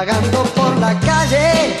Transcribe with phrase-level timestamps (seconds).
[0.00, 1.76] Vagando por la calle,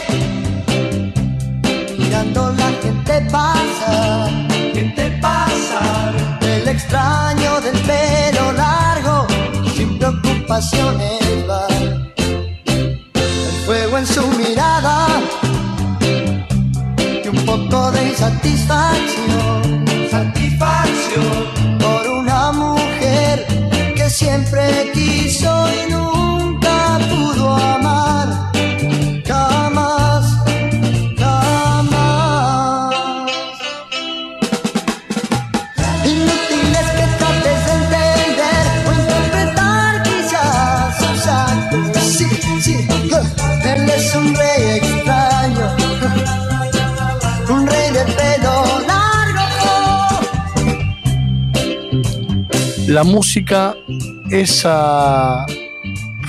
[1.96, 4.30] mirando la gente pasar.
[4.74, 6.14] Gente pasar.
[6.42, 9.26] El extraño del pelo largo,
[9.74, 11.19] sin preocupaciones
[53.30, 53.76] música,
[54.32, 55.46] esa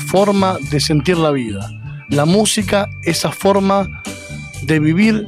[0.05, 1.67] forma de sentir la vida.
[2.09, 4.03] La música, esa forma
[4.61, 5.25] de vivir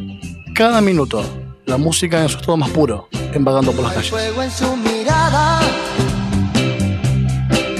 [0.54, 1.26] cada minuto.
[1.66, 4.12] La música en su estado más puro, en vagando por las calles.
[4.12, 5.62] fuego en su mirada,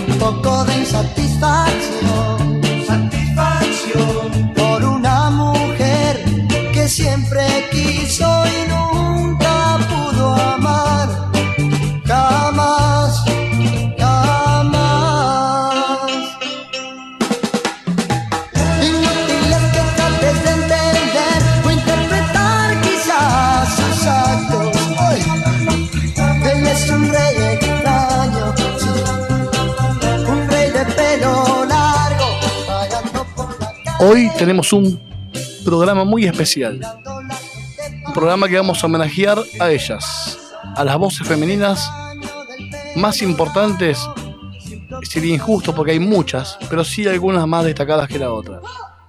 [0.08, 4.54] un poco de insatisfacción Satisfacción.
[4.56, 6.26] por una mujer
[6.74, 8.93] que siempre quiso y nunca
[34.14, 35.02] Hoy tenemos un
[35.66, 36.80] programa muy especial.
[38.06, 40.38] Un programa que vamos a homenajear a ellas,
[40.76, 41.90] a las voces femeninas
[42.96, 43.98] más importantes.
[45.02, 48.60] Sería injusto porque hay muchas, pero sí algunas más destacadas que la otra.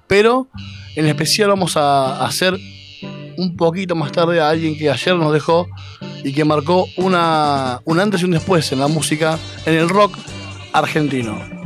[0.06, 0.48] Pero
[0.96, 2.58] en especial vamos a hacer
[3.36, 5.66] un poquito más tarde a alguien que ayer nos dejó
[6.24, 10.16] y que marcó una, un antes y un después en la música, en el rock
[10.72, 11.63] argentino.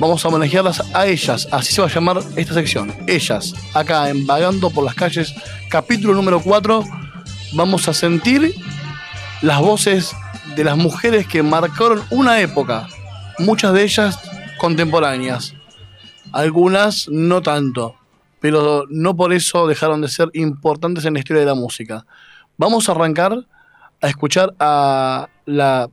[0.00, 2.94] Vamos a homenajearlas a ellas, así se va a llamar esta sección.
[3.08, 5.34] Ellas, acá en Vagando por las calles,
[5.68, 6.84] capítulo número 4,
[7.54, 8.54] vamos a sentir
[9.42, 10.14] las voces
[10.54, 12.86] de las mujeres que marcaron una época,
[13.40, 14.20] muchas de ellas
[14.58, 15.54] contemporáneas,
[16.30, 17.96] algunas no tanto,
[18.38, 22.06] pero no por eso dejaron de ser importantes en la historia de la música.
[22.56, 23.36] Vamos a arrancar
[24.00, 25.90] a escuchar a la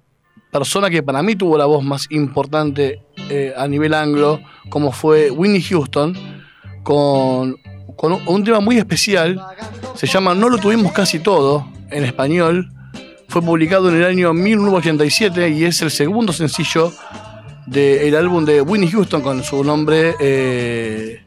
[0.51, 5.31] persona que para mí tuvo la voz más importante eh, a nivel anglo, como fue
[5.31, 6.15] Winnie Houston,
[6.83, 7.57] con,
[8.27, 9.41] un tema muy especial,
[9.95, 12.69] se llama No lo tuvimos casi todo, en español,
[13.27, 16.91] fue publicado en el año 1987 y es el segundo sencillo
[17.65, 21.25] del álbum de Winnie Houston con su nombre eh,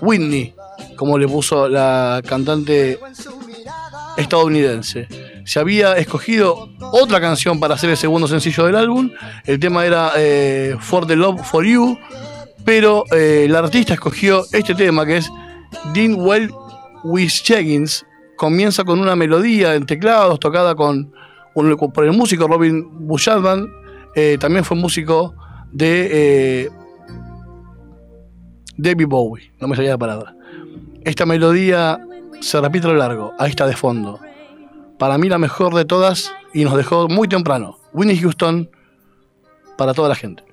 [0.00, 0.54] Whitney,
[0.96, 2.98] como le puso la cantante
[4.16, 5.08] estadounidense.
[5.44, 9.10] Se había escogido otra canción para hacer el segundo sencillo del álbum.
[9.44, 11.98] El tema era eh, For the Love for You.
[12.64, 15.30] Pero eh, el artista escogió este tema que es
[15.92, 16.50] Dean Well
[17.04, 18.06] with Cheggins.
[18.36, 21.12] Comienza con una melodía en teclados tocada con,
[21.54, 23.66] un- por el músico Robin Bushadman.
[24.16, 25.34] Eh, también fue músico
[25.72, 26.08] de
[26.64, 26.70] eh,
[28.76, 29.52] David Bowie.
[29.60, 30.34] No me salía la palabra.
[31.04, 31.98] Esta melodía
[32.40, 33.32] se repite a lo largo.
[33.38, 34.18] Ahí está de fondo.
[34.98, 37.78] Para mí la mejor de todas y nos dejó muy temprano.
[37.92, 38.70] Winnie Houston
[39.76, 40.44] para toda la gente.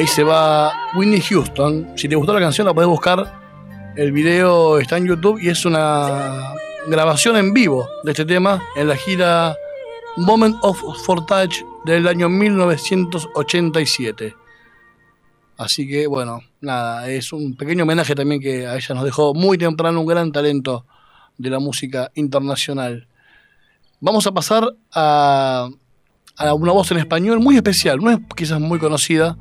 [0.00, 1.92] Ahí se va Whitney Houston.
[1.94, 3.38] Si te gustó la canción, la podés buscar.
[3.96, 6.54] El video está en YouTube y es una
[6.88, 9.54] grabación en vivo de este tema en la gira
[10.16, 14.34] Moment of Fortage del año 1987.
[15.58, 19.58] Así que, bueno, nada, es un pequeño homenaje también que a ella nos dejó muy
[19.58, 20.86] temprano un gran talento
[21.36, 23.06] de la música internacional.
[24.00, 25.68] Vamos a pasar a,
[26.38, 29.36] a una voz en español muy especial, no es quizás muy conocida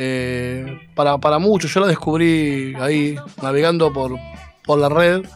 [0.00, 1.74] eh, para, para muchos.
[1.74, 4.16] Yo la descubrí ahí navegando por,
[4.64, 5.26] por la red.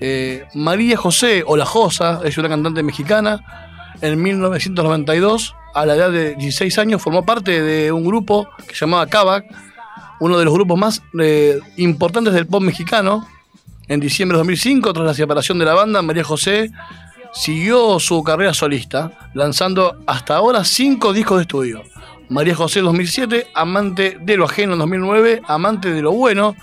[0.00, 3.40] Eh, María José o La Josa es una cantante mexicana.
[4.00, 8.80] En 1992, a la edad de 16 años, formó parte de un grupo que se
[8.80, 9.44] llamaba Kavak,
[10.18, 13.24] uno de los grupos más eh, importantes del pop mexicano.
[13.86, 16.70] En diciembre de 2005, tras la separación de la banda, María José
[17.32, 21.82] siguió su carrera solista, lanzando hasta ahora cinco discos de estudio.
[22.30, 26.54] María José en 2007, Amante de lo ajeno en 2009, Amante de lo bueno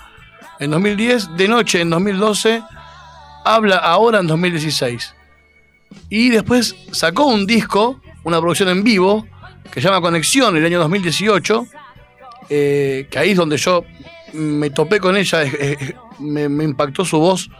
[0.58, 2.62] en 2010, De noche en 2012,
[3.44, 5.14] Habla ahora en 2016.
[6.08, 9.26] Y después sacó un disco, una producción en vivo,
[9.70, 11.66] que se llama Conexión, el año 2018,
[12.48, 13.84] eh, que ahí es donde yo
[14.32, 15.40] me topé con ella,
[16.18, 17.50] me, me impactó su voz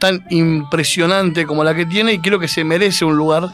[0.00, 3.48] tan impresionante como la que tiene y creo que se merece un lugar,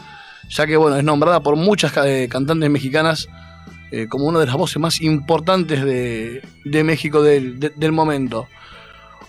[0.49, 3.27] ya que bueno, es nombrada por muchas eh, cantantes mexicanas
[3.91, 8.47] eh, como una de las voces más importantes de, de México del, de- del momento.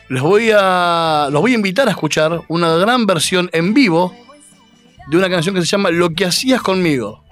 [0.08, 4.14] Les voy a, los voy a invitar a escuchar una gran versión en vivo
[5.08, 7.24] de una canción que se llama Lo que hacías conmigo,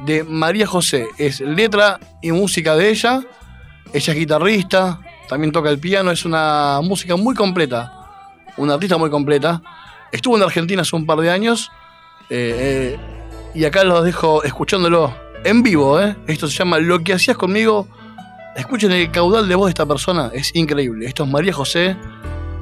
[0.00, 1.06] de María José.
[1.18, 3.20] Es letra y música de ella.
[3.92, 7.92] Ella es guitarrista, también toca el piano, es una música muy completa,
[8.56, 9.62] una artista muy completa.
[10.12, 11.70] Estuvo en Argentina hace un par de años
[12.30, 12.98] eh, eh,
[13.54, 15.14] y acá los dejo escuchándolo
[15.44, 16.00] en vivo.
[16.00, 16.16] eh.
[16.26, 17.86] Esto se llama Lo que hacías conmigo.
[18.56, 21.06] Escuchen el caudal de voz de esta persona, es increíble.
[21.06, 21.96] Esto es María José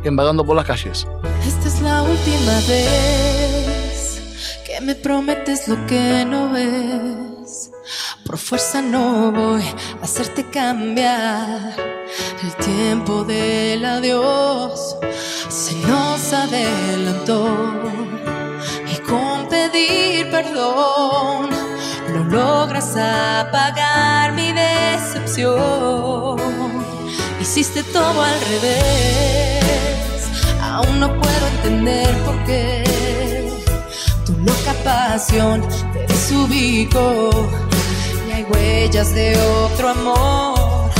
[0.04, 1.06] en Vagando por las calles.
[1.46, 4.22] Esta es la última vez
[4.66, 7.70] que me prometes lo que no ves.
[8.26, 11.76] Por fuerza no voy a hacerte cambiar.
[12.42, 14.96] El tiempo del adiós
[15.48, 17.48] se nos adelantó.
[18.92, 21.55] Y con pedir perdón
[22.30, 25.56] logras apagar mi decepción.
[27.40, 29.64] Hiciste todo al revés.
[30.60, 32.84] Aún no puedo entender por qué
[34.24, 37.48] tu loca pasión te desubicó.
[38.28, 40.90] Y hay huellas de otro amor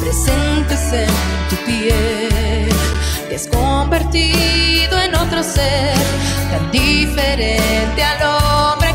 [0.00, 1.08] presentes en
[1.48, 2.68] tu piel.
[3.28, 5.94] Te has convertido en otro ser
[6.50, 8.85] tan diferente al hombre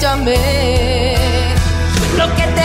[0.00, 1.14] que yo amé.
[2.16, 2.59] Lo que tenías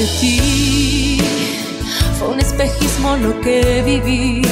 [0.00, 1.18] de ti.
[2.18, 4.42] Fue un espejismo lo que viví.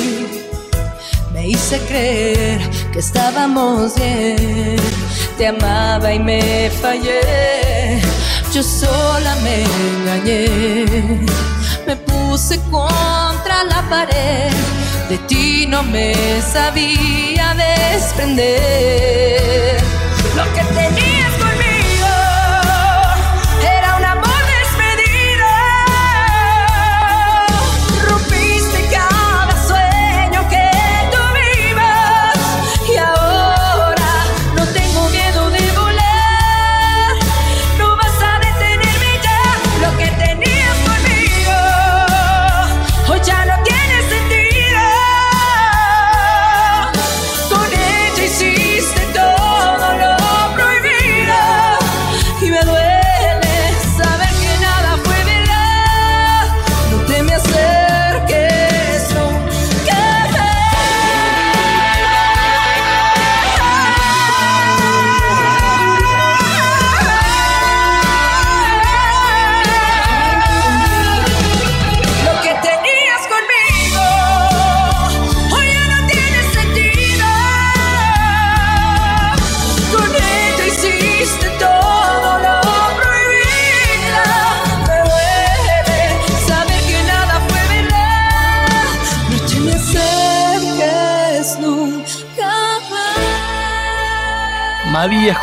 [1.33, 2.61] Me hice creer
[2.93, 4.77] que estábamos bien.
[5.39, 8.03] Te amaba y me fallé.
[8.53, 10.47] Yo sola me engañé.
[11.87, 14.53] Me puse contra la pared.
[15.09, 17.55] De ti no me sabía
[17.95, 18.59] desprender.
[20.37, 21.18] Lo que tenías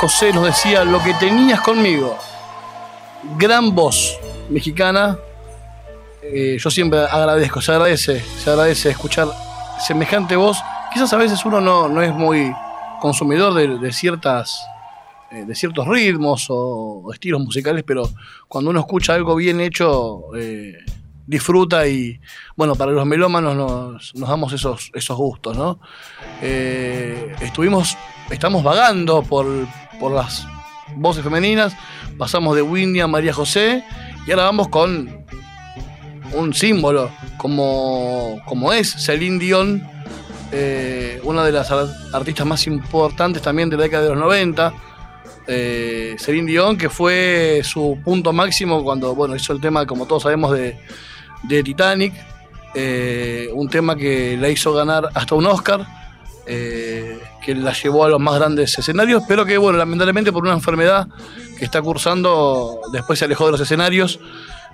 [0.06, 2.16] José nos decía lo que tenías conmigo.
[3.40, 4.16] Gran voz
[4.52, 5.18] mexicana.
[6.22, 9.28] Eh, yo siempre agradezco, se agradece, se agradece escuchar
[9.80, 10.60] semejante voz.
[10.94, 12.54] Quizás a veces uno no, no es muy
[13.02, 14.64] consumidor de, de ciertas
[15.32, 18.08] eh, de ciertos ritmos o, estilos musicales, pero
[18.48, 20.86] cuando uno escucha algo bien hecho, eh,
[21.26, 22.20] disfruta y
[22.56, 25.80] bueno, para los melómanos nos, damos esos, esos gustos, ¿no?
[27.42, 27.98] Estuvimos,
[28.30, 29.48] estamos vagando por,
[30.00, 30.46] por las
[30.96, 31.76] voces femeninas,
[32.18, 33.84] pasamos de Windy a María José
[34.28, 35.26] y ahora vamos con
[36.34, 39.88] un símbolo como, como es Celine Dion,
[40.52, 44.74] eh, una de las ar- artistas más importantes también de la década de los 90.
[45.48, 50.24] Eh, Celine Dion, que fue su punto máximo cuando bueno, hizo el tema, como todos
[50.24, 50.78] sabemos, de,
[51.44, 52.14] de Titanic.
[52.74, 55.86] Eh, un tema que la hizo ganar hasta un Oscar,
[56.46, 60.54] eh, que la llevó a los más grandes escenarios, pero que, bueno, lamentablemente por una
[60.54, 61.08] enfermedad
[61.58, 64.20] que está cursando, después se alejó de los escenarios.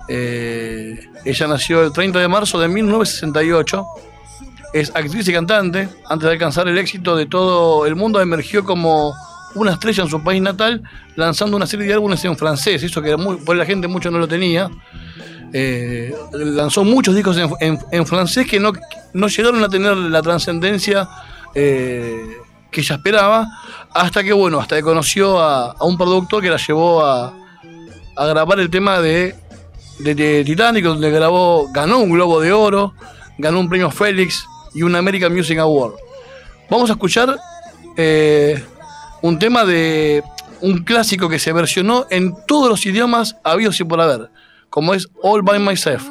[0.08, 3.86] Eh, ella nació el 30 de marzo de 1968.
[4.74, 5.90] Es actriz y cantante.
[6.10, 9.13] Antes de alcanzar el éxito de todo el mundo, emergió como
[9.56, 10.82] una estrella en su país natal,
[11.16, 12.82] lanzando una serie de álbumes en francés.
[12.84, 14.70] Eso que muy, por la gente mucho no lo tenía.
[15.54, 18.72] Eh, lanzó muchos discos en francés que no,
[19.13, 21.10] no llegaron a tener la trascendencia
[21.54, 22.38] eh,
[22.72, 23.48] que ella esperaba.
[23.94, 27.34] Hasta que, bueno, hasta que conoció a, a un productor que la llevó a,
[28.16, 29.36] a grabar el tema de,
[30.00, 32.94] de, Titanic, donde grabó, ganó un Globo de Oro,
[33.38, 35.94] ganó un premio Félix y un American Music Award.
[36.70, 37.38] Vamos a escuchar
[37.98, 38.63] eh,
[39.22, 40.24] un tema de
[40.62, 44.30] un clásico que se versionó en todos los idiomas habidos y por haber,
[44.70, 46.04] como es All by Myself.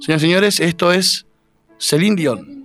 [0.00, 1.26] Señores señores, esto es
[1.78, 2.59] Celine Dion.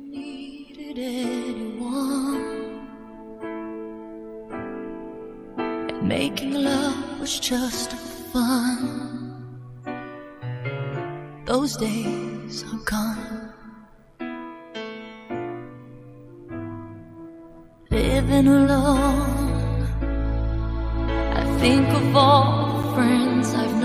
[6.05, 7.93] Making love was just
[8.31, 9.41] fun.
[11.45, 13.53] Those days are gone.
[17.89, 19.83] Living alone,
[21.41, 23.84] I think of all the friends I've known.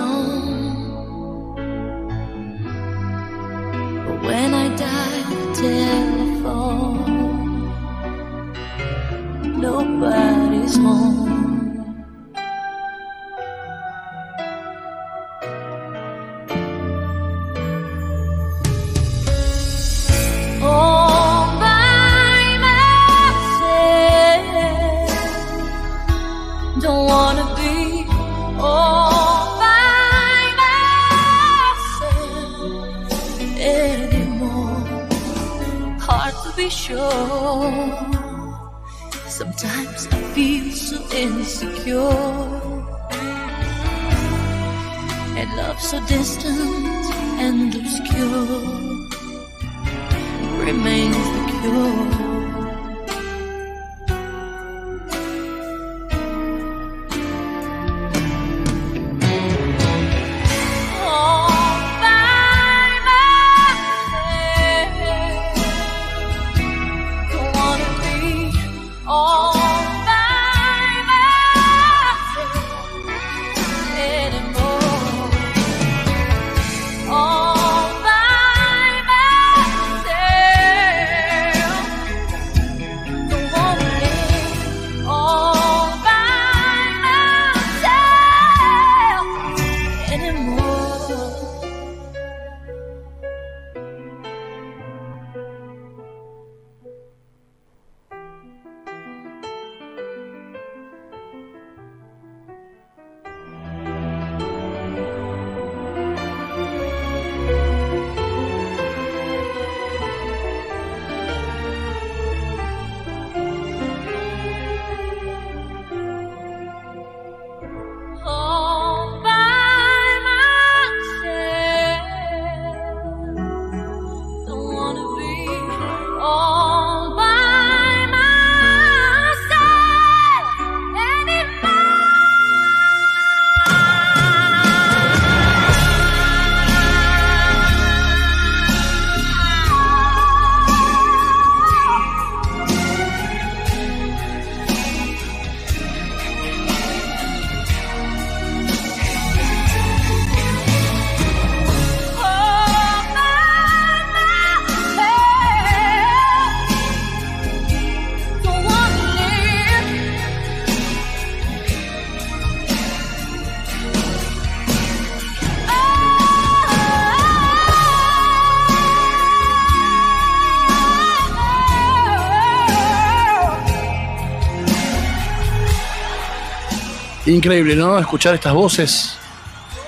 [177.31, 177.99] Increíble, ¿no?
[177.99, 179.17] Escuchar estas voces,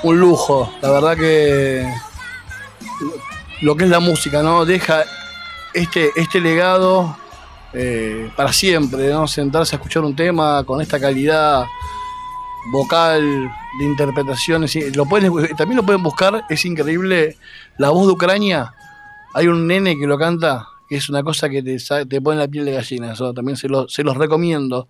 [0.04, 0.72] un lujo.
[0.80, 1.84] La verdad que
[3.62, 4.64] lo que es la música, ¿no?
[4.64, 5.02] Deja
[5.74, 7.16] este, este legado
[7.72, 9.26] eh, para siempre, ¿no?
[9.26, 11.64] Sentarse a escuchar un tema con esta calidad
[12.70, 13.50] vocal,
[13.80, 14.76] de interpretaciones.
[14.94, 17.36] Lo pueden, también lo pueden buscar, es increíble.
[17.76, 18.72] La voz de Ucrania,
[19.34, 22.46] hay un nene que lo canta, que es una cosa que te, te pone la
[22.46, 23.14] piel de gallina.
[23.14, 24.86] Eso también se, lo- se los recomiendo.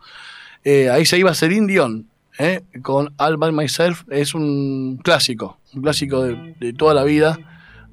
[0.64, 2.62] Eh, ahí se iba Celine Dion, ¿eh?
[2.82, 4.04] con All By Myself.
[4.10, 7.38] Es un clásico, un clásico de, toda la vida.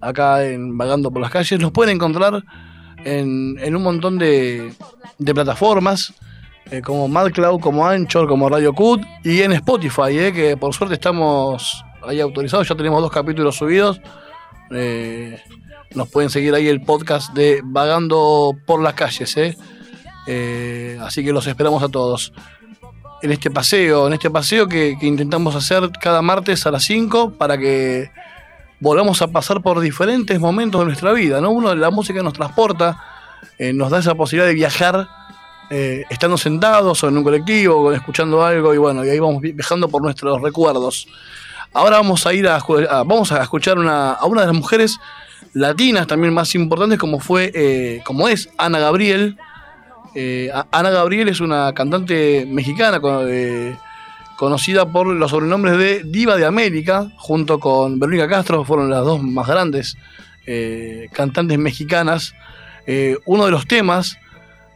[0.02, 1.62] Acá en Vagando por las calles.
[1.62, 2.44] Los pueden encontrar
[3.04, 4.74] en, un montón de,
[5.18, 6.14] de plataformas.
[6.72, 10.94] eh, como MadCloud, como Anchor, como Radio Cut y en Spotify, eh, que por suerte
[10.96, 14.00] estamos ahí autorizados, ya tenemos dos capítulos subidos.
[14.72, 15.42] Eh,
[15.96, 19.36] nos pueden seguir ahí el podcast de Vagando por las calles,
[21.02, 22.32] así que los esperamos a todos
[23.22, 27.58] en este paseo, en este paseo que, intentamos hacer cada martes a las 5 para
[27.58, 28.10] que
[28.80, 31.52] volvamos a pasar por diferentes momentos de nuestra vida, ¿no?
[31.52, 32.98] Uno, la música nos transporta,
[33.58, 35.08] eh, nos da esa posibilidad de viajar
[35.70, 39.52] eh, estando sentados o en un colectivo, escuchando algo, y bueno, y ahí vamos vi-
[39.52, 41.08] viajando por nuestros recuerdos.
[41.74, 42.60] Ahora vamos a ir a-
[43.04, 44.98] vamos a escuchar una, a una de las mujeres
[45.54, 49.38] latinas también más importantes como fue, eh, como es Ana Gabriel.
[50.16, 53.76] Eh, Ana Gabriel es una cantante mexicana eh,
[54.38, 59.22] conocida por los sobrenombres de Diva de América, junto con Verónica Castro, fueron las dos
[59.22, 59.98] más grandes
[60.46, 62.34] eh, cantantes mexicanas.
[63.26, 64.18] Uno de los temas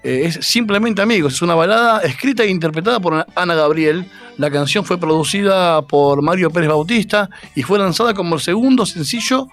[0.04, 4.06] es Simplemente Amigos, es una balada escrita e interpretada por Ana Gabriel.
[4.38, 9.48] La canción fue producida por Mario Pérez Bautista y fue lanzada como el segundo sencillo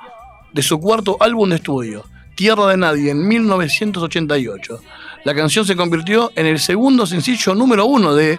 [0.53, 4.81] de su cuarto álbum de estudio, Tierra de Nadie, en 1988.
[5.25, 8.39] La canción se convirtió en el segundo sencillo número uno de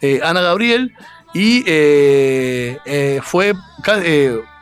[0.00, 0.94] eh, Ana Gabriel
[1.34, 3.54] y eh, eh, fue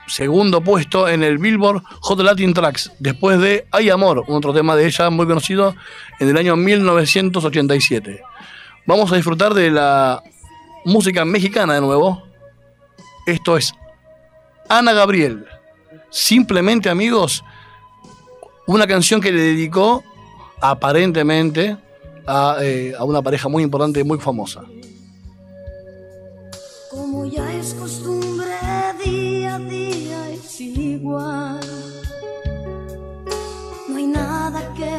[0.07, 4.75] segundo puesto en el Billboard Hot Latin Tracks, después de Hay Amor, un otro tema
[4.75, 5.77] de ella muy conocido
[6.19, 8.21] en el año 1987.
[8.87, 10.23] Vamos a disfrutar de la
[10.85, 12.25] música mexicana de nuevo.
[13.27, 13.73] Esto es
[14.69, 15.47] Ana Gabriel.
[16.11, 17.45] Simplemente amigos,
[18.67, 20.03] una canción que le dedicó
[20.61, 21.77] aparentemente
[22.27, 24.63] a, eh, a una pareja muy importante y muy famosa.
[26.91, 28.49] Como ya es costumbre,
[29.05, 31.61] día a día es igual.
[33.89, 34.91] No hay nada que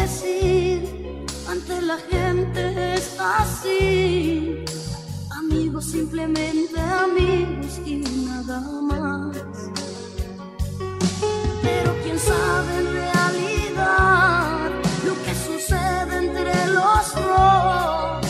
[0.00, 4.64] decir, ante la gente es así.
[5.30, 9.36] Amigos, simplemente amigos y nada más.
[11.62, 13.17] Pero quién sabe en realidad
[17.00, 18.27] entre los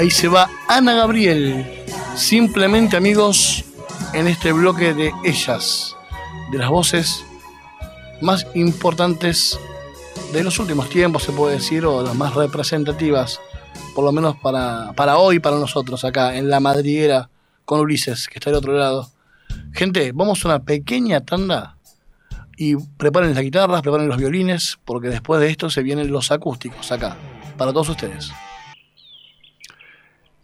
[0.00, 1.84] Ahí se va Ana Gabriel.
[2.16, 3.66] Simplemente amigos,
[4.14, 5.94] en este bloque de ellas,
[6.50, 7.22] de las voces
[8.22, 9.60] más importantes
[10.32, 13.42] de los últimos tiempos, se puede decir, o las más representativas,
[13.94, 17.28] por lo menos para, para hoy, para nosotros, acá en la madriguera
[17.66, 19.10] con Ulises, que está del otro lado.
[19.74, 21.76] Gente, vamos a una pequeña tanda
[22.56, 26.90] y preparen las guitarras, preparen los violines, porque después de esto se vienen los acústicos
[26.90, 27.18] acá,
[27.58, 28.32] para todos ustedes.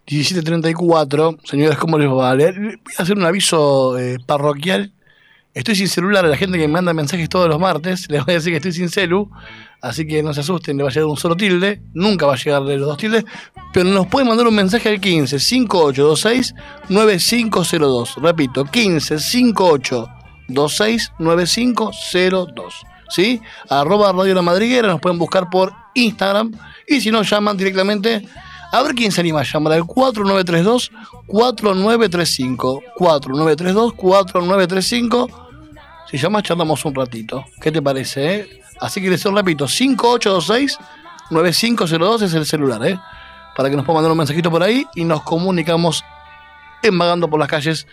[0.07, 2.35] 17.34, señores, ¿cómo les va?
[2.35, 4.92] Le- Voy a hacer un aviso eh, parroquial
[5.55, 8.07] Estoy sin celular a la gente que me manda mensajes todos los martes.
[8.11, 9.31] Les voy a decir que estoy sin celu.
[9.81, 11.81] Así que no se asusten, le va a llegar un solo tilde.
[11.95, 13.25] Nunca va a llegar de los dos tildes.
[13.73, 16.55] Pero nos pueden mandar un mensaje al 15 5826
[16.90, 18.16] 9502.
[18.21, 22.75] Repito, 15 5826 9502.
[23.09, 23.40] ¿Sí?
[23.71, 24.88] Arroba Radio La Madriguera.
[24.88, 26.53] Nos pueden buscar por Instagram.
[26.87, 28.27] Y si no, llaman directamente.
[28.72, 30.90] A ver quién se anima a llamar al 4932
[31.26, 32.83] 4935.
[32.96, 35.29] 4932 4935.
[36.11, 37.44] Si llamas, charlamos un ratito.
[37.61, 38.35] ¿Qué te parece?
[38.35, 38.61] eh?
[38.81, 43.00] Así que les repito, 5826-9502 es el celular, ¿eh?
[43.57, 46.05] Para que nos puedan mandar un mensajito por ahí y nos comunicamos
[46.92, 47.87] Vagando por las calles.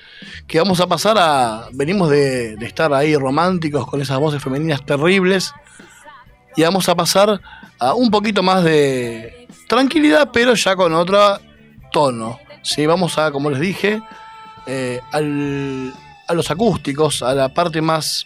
[0.47, 1.67] Que vamos a pasar a.
[1.71, 5.53] Venimos de estar ahí románticos con esas voces femeninas terribles.
[6.55, 7.39] Y vamos a pasar
[7.79, 11.39] a un poquito más de tranquilidad, pero ya con otro
[11.91, 12.39] tono.
[12.61, 14.01] Sí, vamos a, como les dije,
[14.67, 15.93] eh, al-
[16.27, 18.25] a los acústicos, a la parte más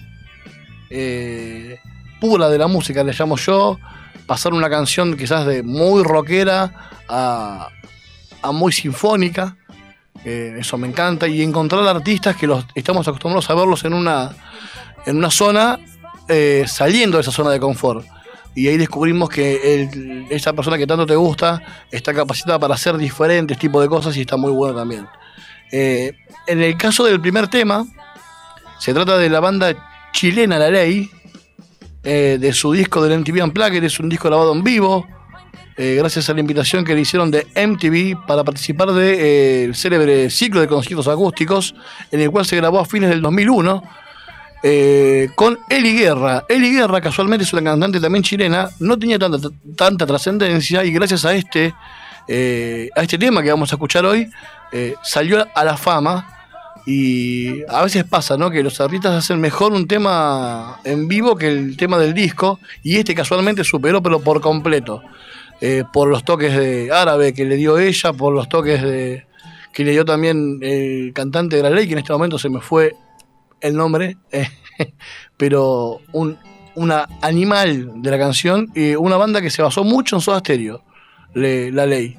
[0.90, 1.80] eh,
[2.20, 3.80] pura de la música, le llamo yo.
[4.26, 7.70] Pasar una canción quizás de muy rockera a,
[8.42, 9.56] a muy sinfónica.
[10.26, 11.28] eso me encanta.
[11.28, 14.32] Y encontrar artistas que los estamos acostumbrados a verlos en una,
[15.06, 15.80] en una zona
[16.28, 18.06] eh, saliendo de esa zona de confort.
[18.58, 23.56] Y ahí descubrimos que esa persona que tanto te gusta está capacitada para hacer diferentes
[23.60, 25.06] tipos de cosas y está muy bueno también.
[25.72, 26.14] Eh,
[26.48, 27.86] en el caso del primer tema,
[28.80, 31.08] se trata de la banda chilena La Ley,
[32.04, 35.06] eh, de su disco del MTV Unplugged, es un disco grabado en vivo,
[35.78, 40.62] eh, gracias a la invitación que le hicieron de MTV para participar del célebre ciclo
[40.62, 41.76] de conciertos acústicos,
[42.10, 43.84] en el cual se grabó a fines del 2001.
[44.64, 46.46] Eh, con Eli Guerra.
[46.50, 51.26] Eli Guerra casualmente es una cantante también chilena, no tenía tanta, tanta trascendencia y gracias
[51.26, 51.74] a este,
[52.28, 54.30] eh, a este tema que vamos a escuchar hoy,
[54.72, 56.34] eh, salió a la fama
[56.86, 58.50] y a veces pasa, ¿no?
[58.50, 62.96] Que los artistas hacen mejor un tema en vivo que el tema del disco y
[62.96, 65.04] este casualmente superó pero por completo.
[65.92, 69.26] Por los toques de árabe que le dio ella, por los toques de
[69.74, 72.62] que le dio también el cantante de la ley, que en este momento se me
[72.62, 72.96] fue
[73.62, 74.48] el nombre, eh,
[75.38, 76.38] pero un
[76.78, 80.84] una animal de la canción, y una banda que se basó mucho en Soda Stereo,
[81.34, 82.18] La Ley.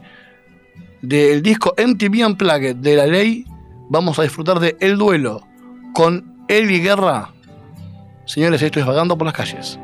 [1.01, 3.45] Del disco MTV Unplugged de La Ley,
[3.89, 5.47] vamos a disfrutar de El Duelo
[5.95, 7.31] con Eli Guerra.
[8.27, 9.79] Señores, esto es Vagando por las calles.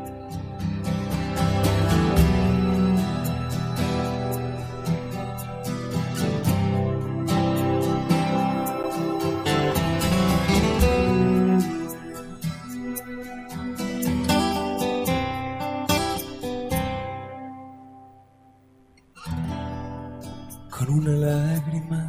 [21.06, 22.02] Una lágrima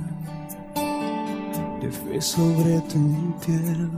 [1.82, 3.90] de fe sobre tu piel.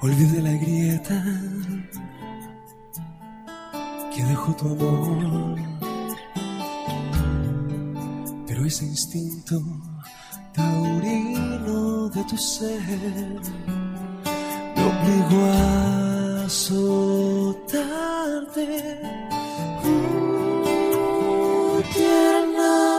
[0.00, 1.24] Olvidé la grieta
[4.14, 5.58] que dejó tu amor,
[8.46, 9.60] pero ese instinto
[10.52, 12.80] taurino de tu ser
[14.76, 18.20] me obligó a azotarte
[22.00, 22.89] didn't know.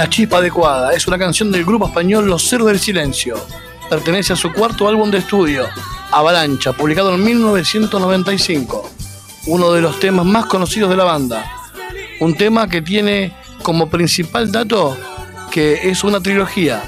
[0.00, 3.36] La Chispa Adecuada es una canción del grupo español Los Ceros del Silencio.
[3.90, 5.66] Pertenece a su cuarto álbum de estudio,
[6.10, 8.90] Avalancha, publicado en 1995.
[9.48, 11.44] Uno de los temas más conocidos de la banda.
[12.18, 14.96] Un tema que tiene como principal dato
[15.50, 16.82] que es una trilogía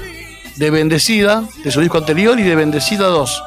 [0.55, 3.43] de Bendecida, de su disco anterior, y de Bendecida 2.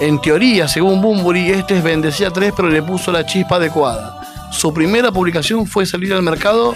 [0.00, 4.48] En teoría, según Bumburi, este es Bendecida 3, pero le puso la chispa adecuada.
[4.52, 6.74] Su primera publicación fue salir al mercado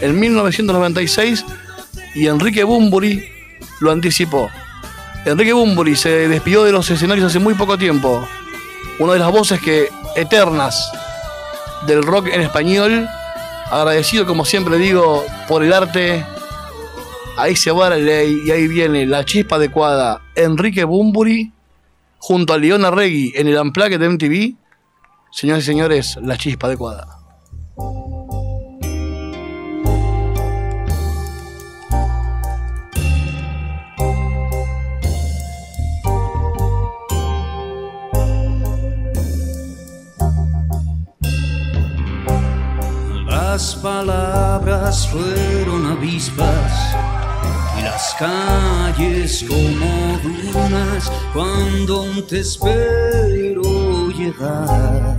[0.00, 1.44] en 1996
[2.16, 3.28] y Enrique Bumburi
[3.80, 4.50] lo anticipó.
[5.26, 8.26] Enrique Bumburi se despidió de los escenarios hace muy poco tiempo.
[8.98, 10.90] Una de las voces que eternas
[11.86, 13.08] del rock en español.
[13.70, 16.24] Agradecido, como siempre digo, por el arte.
[17.36, 20.22] Ahí se va la ley y ahí viene la chispa adecuada.
[20.34, 21.52] Enrique Bumburi
[22.18, 24.56] junto a Leona Regui en el Unplugged de MTV.
[25.32, 27.15] Señores y señores, la chispa adecuada.
[43.56, 46.94] Las palabras fueron avispas
[47.78, 50.18] y las calles como
[50.52, 55.16] dunas cuando te espero llegar.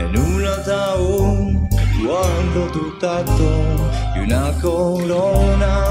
[0.00, 1.52] En un ataúd
[2.04, 3.52] guardo tu tacto
[4.16, 5.84] y una corona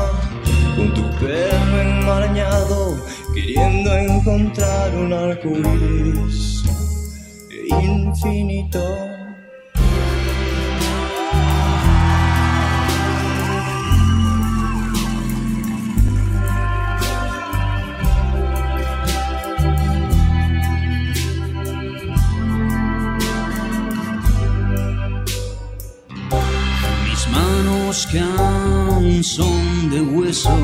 [0.76, 2.98] con tu pelo enmarañado
[3.34, 6.56] queriendo encontrar un arco iris
[7.70, 8.80] infinito.
[27.04, 30.58] Mis manos que aún son de hueso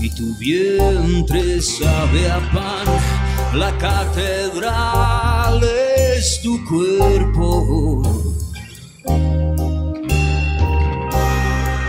[0.00, 3.21] y tu vientre sabe a pan.
[3.54, 8.02] La catedral es tu cuerpo.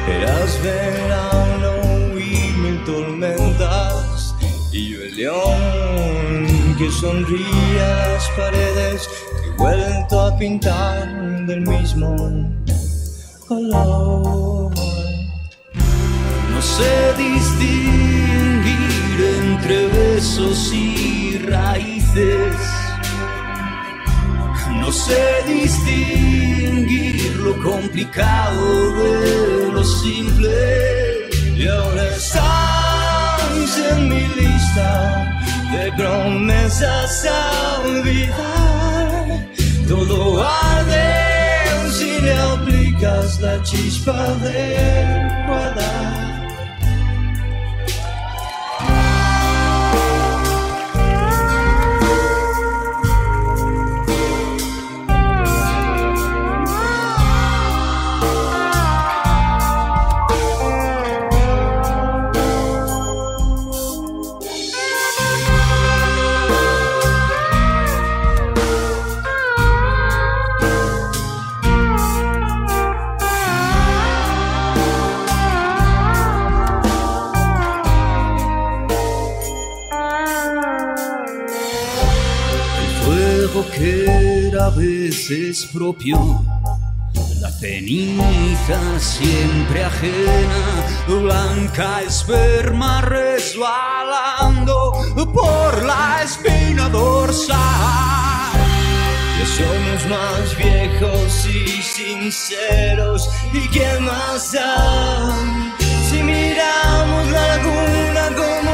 [0.05, 4.35] Eras verano y mil tormentas
[4.73, 9.09] y yo el león que sonríe a las paredes
[9.41, 12.13] que he vuelto a pintar del mismo
[13.47, 14.73] color.
[16.51, 22.55] No sé distinguir entre besos y raíces.
[24.79, 31.29] No sé distinguir lo complicado de lo simple.
[31.55, 35.39] Y ahora estás en mi lista
[35.71, 39.47] de promesas a olvidar.
[39.87, 46.32] Todo arde si le aplicas la chispa de guardar.
[83.93, 86.17] Que era a veces propio,
[87.41, 90.63] la ceniza siempre ajena,
[91.07, 94.93] blanca esperma resbalando
[95.33, 97.57] por la espina dorsal.
[99.39, 103.29] Ya somos más viejos y sinceros.
[103.53, 105.35] ¿Y qué más da?
[106.09, 108.72] Si miramos la laguna como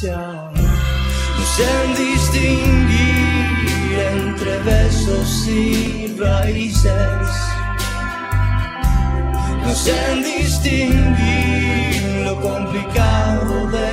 [0.00, 7.28] No sé distinguir entre besos y raíces.
[9.74, 13.90] Sé distinguir lo complicado de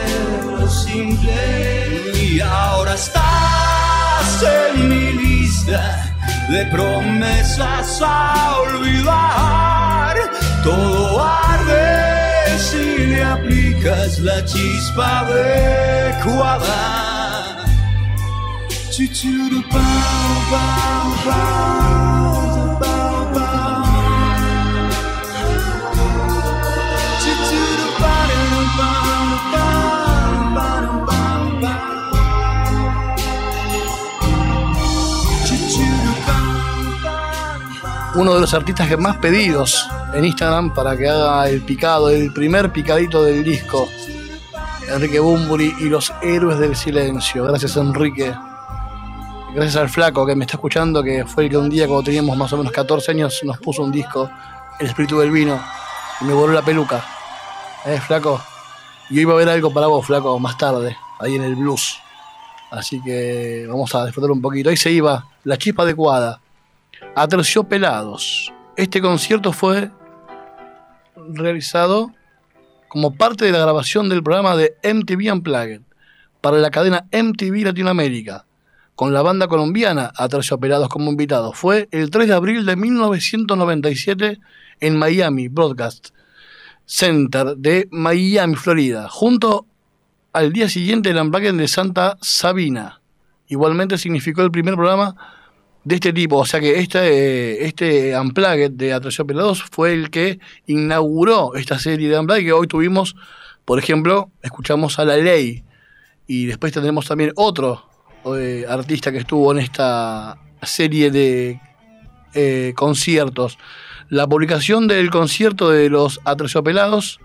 [0.59, 2.11] lo simple.
[2.21, 6.13] Y ahora estás en mi lista
[6.51, 10.17] de promesas a olvidar.
[10.63, 13.64] Todo arde si le aplicas
[14.19, 16.79] la chispa adecuada.
[18.91, 19.81] Chuchuru, pau,
[20.49, 22.24] pau, pau,
[38.15, 42.31] Uno de los artistas que más pedidos en Instagram para que haga el picado, el
[42.31, 43.89] primer picadito del disco.
[44.87, 47.43] Enrique Bumburi y los héroes del silencio.
[47.43, 48.33] Gracias Enrique.
[49.53, 52.37] Gracias al flaco que me está escuchando, que fue el que un día cuando teníamos
[52.37, 54.29] más o menos 14 años nos puso un disco,
[54.79, 55.59] El espíritu del vino,
[56.21, 57.03] y me voló la peluca.
[57.85, 58.41] ¿Eh, flaco?
[59.09, 61.99] Y hoy va a haber algo para vos, flaco, más tarde, ahí en el blues.
[62.71, 64.69] Así que vamos a disfrutar un poquito.
[64.69, 66.39] Ahí se iba la chispa adecuada.
[67.15, 68.53] Aterciopelados.
[68.75, 69.89] Este concierto fue
[71.29, 72.11] realizado
[72.89, 75.81] como parte de la grabación del programa de MTV Unplugged
[76.41, 78.45] para la cadena MTV Latinoamérica,
[78.95, 81.57] con la banda colombiana Aterciopelados como invitados.
[81.57, 84.39] Fue el 3 de abril de 1997
[84.81, 86.09] en Miami Broadcast
[86.85, 89.65] Center de Miami, Florida, junto
[90.33, 93.01] al día siguiente el Unplugged de Santa Sabina.
[93.47, 95.15] Igualmente significó el primer programa
[95.85, 101.53] de este tipo, o sea que este, este Unplugged de Aterciopelados fue el que inauguró
[101.55, 103.15] esta serie de Unplugged que hoy tuvimos,
[103.65, 105.63] por ejemplo, escuchamos a La Ley
[106.25, 107.87] y después tendremos también otro
[108.35, 111.61] eh, artista que estuvo en esta serie de
[112.33, 113.59] eh, conciertos.
[114.09, 117.19] La publicación del concierto de los Aterciopelados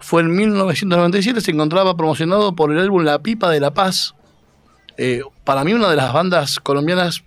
[0.00, 4.16] fue en 1997, se encontraba promocionado por el álbum La Pipa de la Paz.
[4.96, 7.22] Eh, para mí una de las bandas colombianas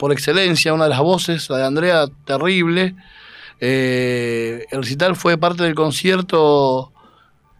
[0.00, 2.96] por excelencia, una de las voces, la de Andrea, terrible.
[3.60, 6.90] Eh, el recital fue parte del concierto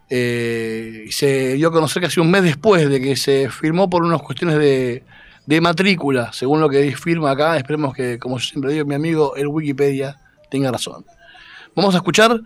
[0.08, 4.02] eh, y se dio a conocer casi un mes después de que se firmó por
[4.02, 5.04] unas cuestiones de,
[5.44, 7.58] de matrícula, según lo que firma acá.
[7.58, 10.16] Esperemos que, como yo siempre digo, mi amigo el Wikipedia
[10.50, 11.04] tenga razón.
[11.76, 12.40] Vamos a escuchar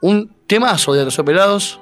[0.00, 1.80] un temazo de Aterciopelados.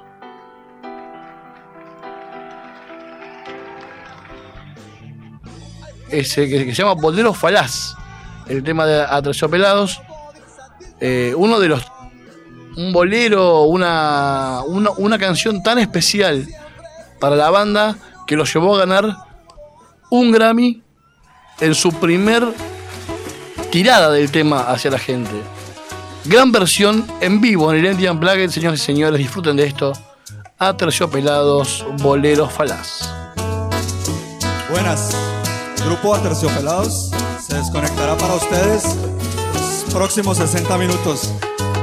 [6.15, 7.93] Ese que, se llama Bolero Falaz,
[8.47, 10.01] el tema de Aterciopelados.
[11.01, 11.83] Eh, uno de los.
[12.77, 16.47] Un bolero, una, una, una canción tan especial
[17.19, 17.97] para la banda
[18.27, 19.17] que lo llevó a ganar
[20.09, 20.81] un Grammy
[21.59, 22.45] en su primer
[23.71, 25.31] tirada del tema hacia la gente.
[26.23, 29.91] Gran versión en vivo en el Indie Unplugged, señores y señores, disfruten de esto.
[30.57, 33.09] Aterciopelados, boleros falaz.
[34.69, 35.15] Buenas,
[35.85, 38.83] grupo Aterciopelados se desconectará para ustedes
[39.53, 41.31] los próximos 60 minutos.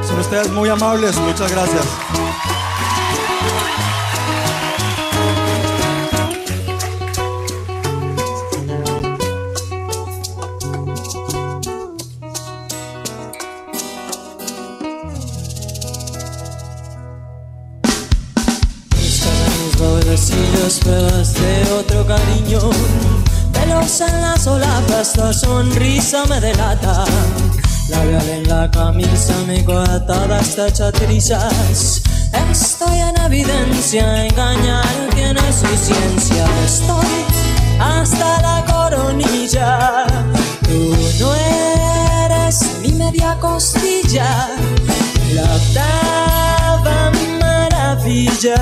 [0.06, 1.84] Son ustedes muy amables, muchas gracias.
[24.00, 27.04] En las solapas, la sonrisa me delata.
[27.90, 32.00] Labial en la camisa, mi coartada está hecha trizas
[32.50, 36.46] Estoy en evidencia, engañar tiene su ciencia.
[36.64, 37.04] Estoy
[37.78, 40.06] hasta la coronilla.
[40.62, 41.34] Tú no
[42.24, 44.48] eres mi media costilla.
[45.34, 48.56] La octava maravilla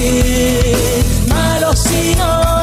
[0.00, 0.72] Sí,
[1.28, 2.59] malo si no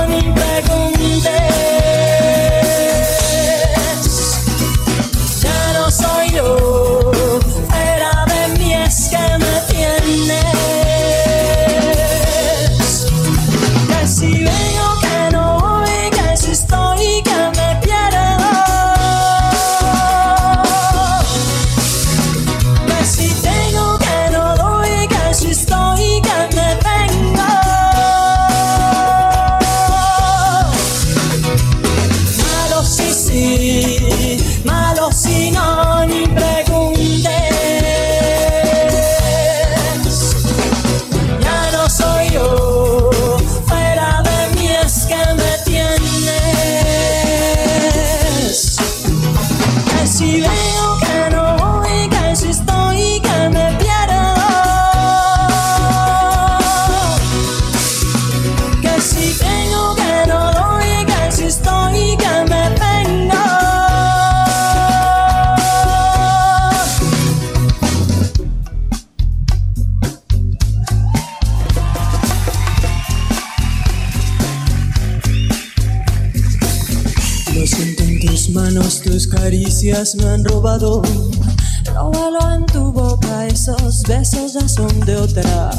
[80.80, 85.72] No vuelo en tu boca, esos besos ya son de otra.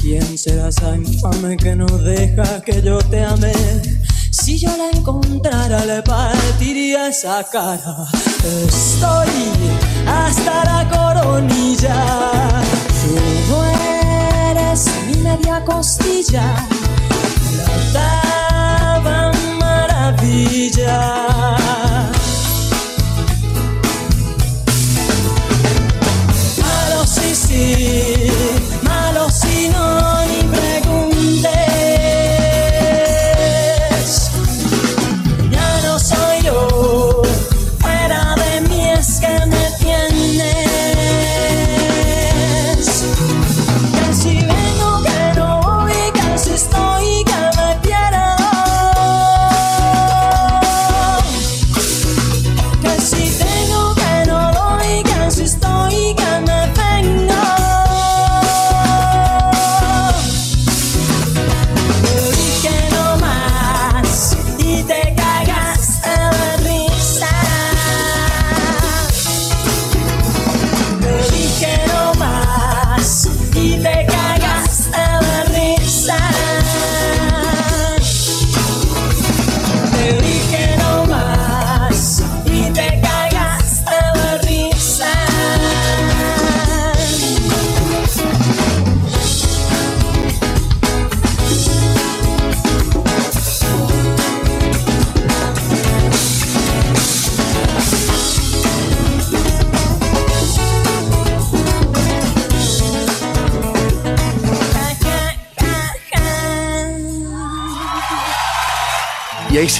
[0.00, 3.52] ¿Quién será esa infame que no deja que yo te ame?
[4.32, 8.08] Si yo la encontrara, le partiría esa cara.
[8.66, 9.28] Estoy
[10.08, 12.04] hasta la coronilla.
[13.00, 13.14] Tú
[13.48, 13.64] no
[14.50, 16.66] eres mi media costilla.
[17.92, 19.00] La
[19.60, 21.22] maravilla.
[27.52, 28.51] Malo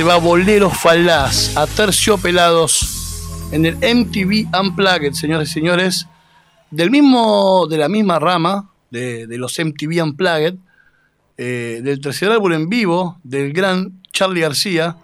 [0.03, 6.09] va Boleros Falaz a terciopelados en el MTV Unplugged, señores y señores,
[6.71, 10.55] del mismo, de la misma rama de, los MTV Unplugged,
[11.37, 14.97] eh, del tercer álbum en vivo del gran Charlie García.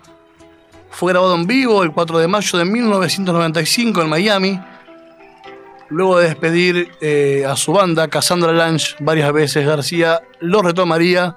[0.91, 4.61] Fue grabado en vivo el 4 de mayo de 1995 en Miami.
[5.91, 11.37] Luego de despedir eh, a su banda, Cassandra Lange, varias veces, García lo retomaría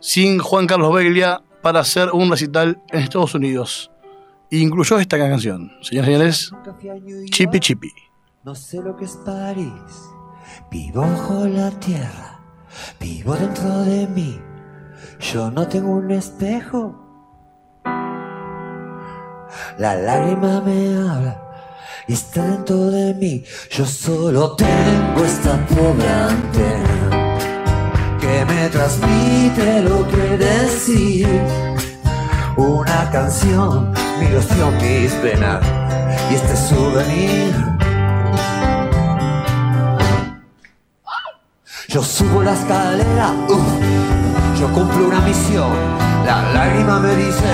[0.00, 3.90] sin Juan Carlos Beglia para hacer un recital en Estados Unidos.
[4.50, 6.52] E incluyó esta canción, señores y señores,
[7.30, 7.92] Chippy Chippy.
[8.42, 9.70] No sé lo que es París.
[10.70, 12.40] Vivo bajo la tierra.
[12.98, 14.40] Vivo dentro de mí.
[15.20, 16.96] Yo no tengo un espejo.
[19.78, 21.42] La lágrima me habla
[22.08, 23.44] y está dentro de mí.
[23.70, 27.19] Yo solo tengo esta pobre antena
[28.30, 31.28] que me transmite lo que decir.
[32.56, 35.60] Una canción, mi ilusión, mis penas
[36.30, 37.54] y este souvenir.
[41.88, 43.28] Yo subo la escalera,
[44.60, 45.72] yo cumplo una misión.
[46.24, 47.50] La lágrima me dice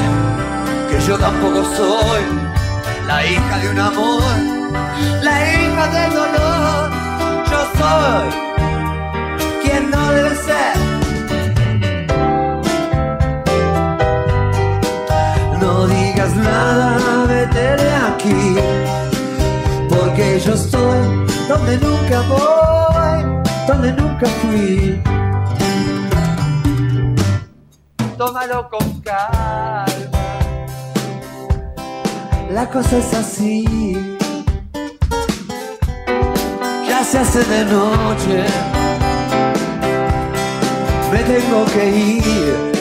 [0.91, 2.23] que yo tampoco soy
[3.07, 4.23] la hija de un amor,
[5.23, 6.91] la hija del dolor.
[7.51, 8.47] Yo soy
[9.63, 10.26] quien no debe
[21.67, 25.03] donde nunca voy, donde nunca fui.
[28.17, 29.87] Tómalo con calma,
[32.51, 34.17] la cosa es así.
[36.89, 38.45] Ya se hace de noche,
[41.13, 42.76] me tengo que ir.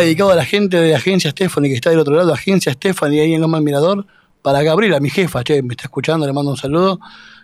[0.00, 3.34] Dedicado a la gente de Agencia Stephanie que está del otro lado, Agencia Stephanie ahí
[3.34, 4.06] en Loma Mirador,
[4.42, 7.00] para Gabriela, mi jefa, che, me está escuchando, le mando un saludo,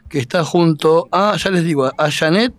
[0.08, 2.54] que está junto a, ya les digo, a Janet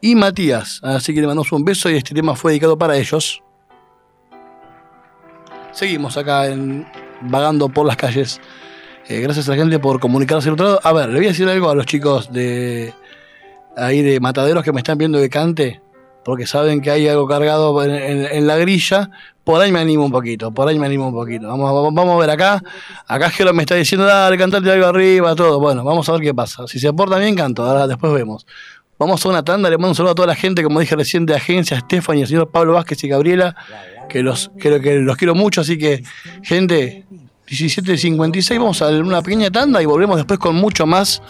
[0.00, 0.80] y Matías.
[0.82, 3.42] Así que le mandamos un beso y este tema fue dedicado para ellos.
[5.72, 6.86] Seguimos acá en,
[7.22, 8.40] vagando por las calles.
[9.08, 10.80] Eh, gracias a la gente por comunicarse al otro lado.
[10.82, 12.94] A ver, le voy a decir algo a los chicos de
[13.76, 15.80] ahí de Mataderos que me están viendo de cante,
[16.26, 19.10] porque saben que hay algo cargado en, la grilla.
[19.44, 21.46] Por ahí me animo un poquito, por ahí me animo un poquito.
[21.46, 22.60] Vamos, vamos, a ver acá.
[23.06, 25.60] Acá Jero me está diciendo, dale, cantate algo arriba, todo.
[25.60, 26.66] Bueno, vamos a ver qué pasa.
[26.66, 27.64] Si se aporta bien, canto.
[27.64, 28.44] Ahora después vemos.
[28.98, 31.26] Vamos a una tanda, le mando un saludo a toda la gente, como dije recién,
[31.26, 33.54] de agencia, Estefan y el señor Pablo Vázquez y Gabriela,
[34.08, 36.02] que los, que, que los quiero mucho, así que,
[36.42, 37.06] gente,
[37.46, 41.22] 17.56, vamos a una pequeña tanda y volvemos después con mucho más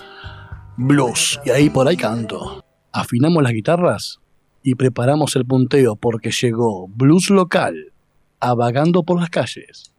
[0.78, 1.38] blues.
[1.44, 2.64] Y ahí por ahí canto.
[2.92, 4.20] Afinamos las guitarras
[4.66, 7.92] y preparamos el punteo porque llegó Blues Local
[8.40, 9.92] a Vagando por las calles.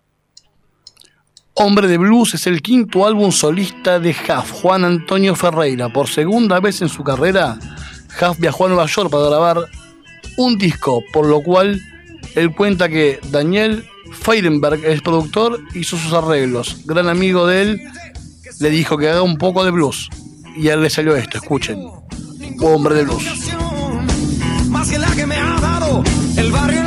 [1.53, 5.87] Hombre de Blues es el quinto álbum solista de Huff, Juan Antonio Ferreira.
[5.87, 7.57] Por segunda vez en su carrera,
[8.21, 9.57] Huff viajó a Nueva York para grabar
[10.35, 11.81] un disco, por lo cual
[12.35, 16.81] él cuenta que Daniel Feirenberg es productor, hizo sus arreglos.
[16.85, 17.81] Gran amigo de él
[18.59, 20.09] le dijo que haga un poco de blues.
[20.57, 21.79] Y a él le salió esto, escuchen.
[22.59, 23.47] Hombre de Blues.
[24.69, 26.03] Más que la que me ha dado
[26.35, 26.86] el barrio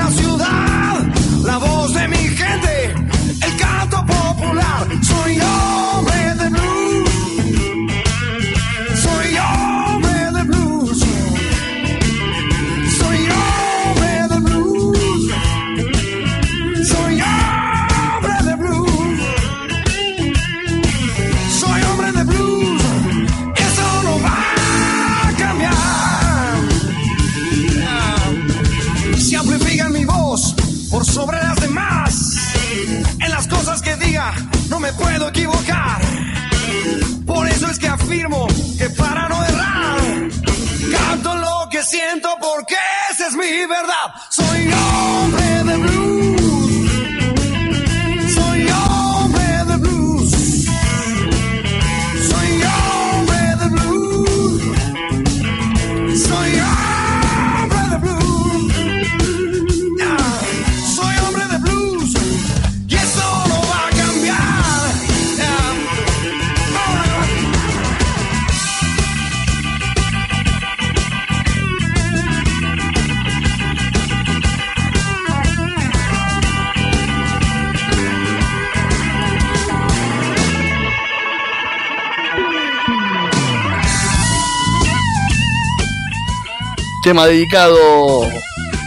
[87.11, 87.77] Tema dedicado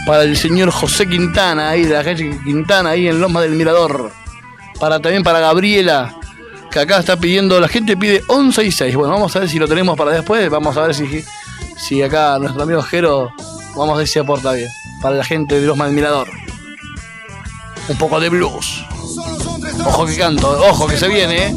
[0.06, 4.12] para el señor José Quintana, ahí de la calle Quintana, ahí en Loma del Mirador.
[4.80, 6.16] Para también para Gabriela,
[6.70, 8.96] que acá está pidiendo, la gente pide 11 y 6.
[8.96, 10.48] Bueno, vamos a ver si lo tenemos para después.
[10.48, 11.22] Vamos a ver si,
[11.76, 13.30] si acá nuestro amigo Jero,
[13.76, 14.70] vamos a ver si aporta bien.
[15.02, 16.26] Para la gente de Loma del Mirador.
[17.90, 18.86] Un poco de blues.
[19.84, 21.56] Ojo que canto, ojo que se viene, eh.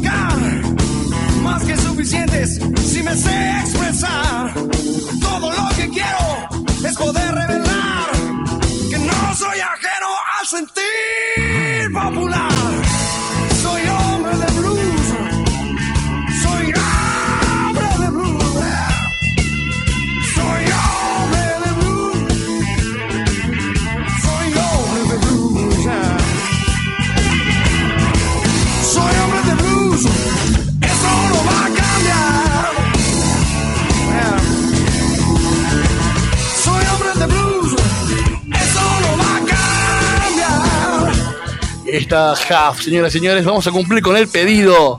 [42.08, 44.98] Señoras y señores, vamos a cumplir con el pedido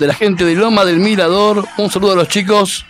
[0.00, 1.64] de la gente de Loma del Mirador.
[1.76, 2.84] Un saludo a los chicos.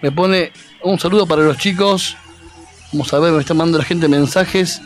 [0.00, 0.52] Me pone
[0.82, 2.16] un saludo para los chicos.
[2.90, 4.82] Vamos a ver, me está mandando la gente mensajes.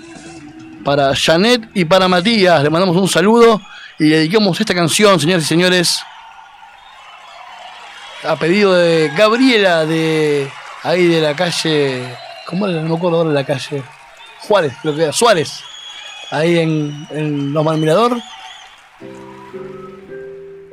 [0.85, 2.63] Para Janet y para Matías.
[2.63, 3.63] Le mandamos un saludo
[3.99, 5.99] y le dedicamos esta canción, señoras y señores.
[8.29, 10.51] A pedido de Gabriela de
[10.83, 12.15] ahí de la calle.
[12.45, 12.83] ¿Cómo era?
[12.83, 13.83] No me acuerdo ahora la calle.
[14.41, 15.13] Juárez, creo que era.
[15.15, 15.63] Suárez
[16.31, 18.16] ahí en, en del Mirador.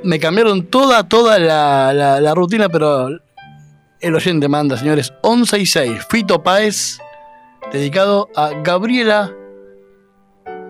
[0.03, 3.07] Me cambiaron toda, toda la, la- la rutina, pero
[4.01, 5.13] el oyente manda, señores.
[5.21, 6.99] 11 y 6, Fito Páez,
[7.71, 9.31] dedicado a Gabriela,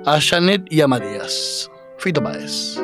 [0.06, 1.70] a Janet y a Matías.
[1.98, 2.80] Fito Páez.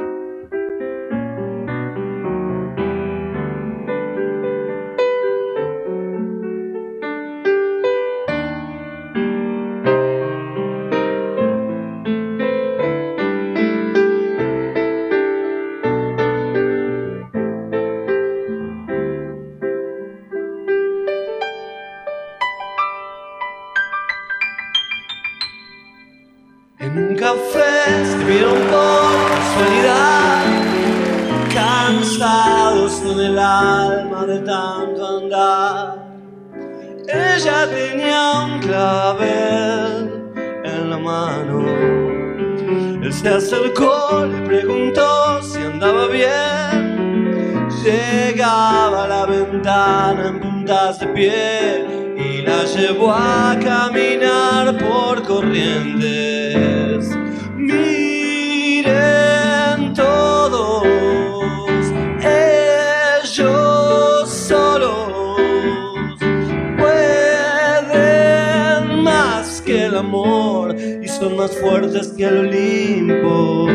[71.58, 73.68] Fuertes que el Olimpo.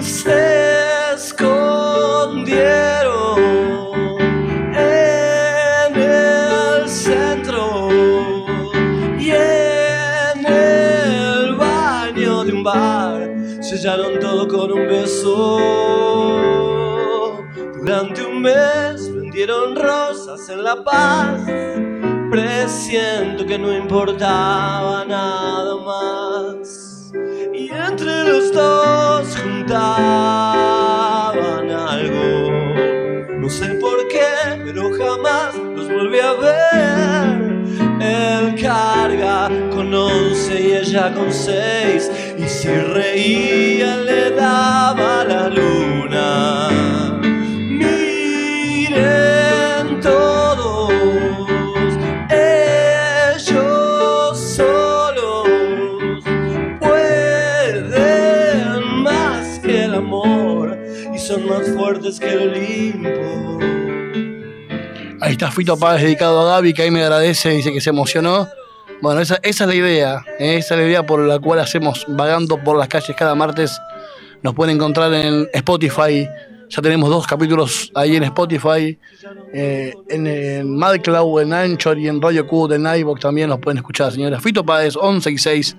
[0.00, 3.38] Se escondieron
[4.74, 7.88] en el centro
[9.18, 15.58] y en el baño de un bar sellaron todo con un beso.
[17.80, 21.40] Durante un mes vendieron rosas en La Paz,
[22.30, 25.47] presiento que no importaba nada
[41.14, 42.10] con seis.
[42.38, 46.68] Y si reía le daba la luna.
[47.80, 48.90] Miren
[50.00, 50.92] todos,
[52.30, 55.48] ellos solos
[56.80, 57.90] pueden
[59.02, 60.78] más que el amor
[61.14, 63.58] y son más fuertes que el Olimpo.
[65.20, 68.48] Ahí está Fito Páez dedicado a Gaby, que ahí me agradece, dice que se emocionó.
[69.00, 70.56] Bueno, esa, es la idea, ¿eh?
[70.56, 73.80] esa es la idea por la cual hacemos vagando por las calles cada martes.
[74.42, 76.28] Nos pueden encontrar en Spotify,
[76.68, 78.98] ya tenemos dos capítulos ahí en Spotify,
[79.54, 83.78] eh, en, en MadCloud, en Anchor y en Radio Q, en iVoox también nos pueden
[83.78, 84.42] escuchar, señores.
[84.42, 85.76] Fito Páez, 11 y 6,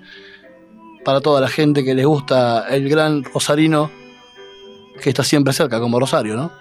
[1.04, 3.90] para toda la gente que les gusta el gran Rosarino,
[5.02, 6.52] que está siempre cerca, como Rosario, ¿no?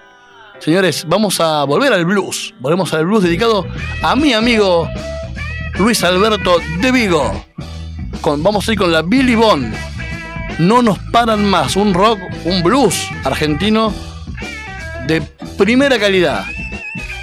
[0.60, 2.54] Señores, vamos a volver al blues.
[2.60, 3.66] Volvemos al blues dedicado
[4.04, 4.90] a mi amigo
[5.80, 7.46] Luis Alberto de Vigo.
[8.20, 9.74] Con, vamos a ir con la Billy Bond.
[10.60, 11.78] No nos paran más.
[11.78, 13.94] Un rock, un blues argentino
[15.08, 15.22] de
[15.58, 16.44] primera calidad.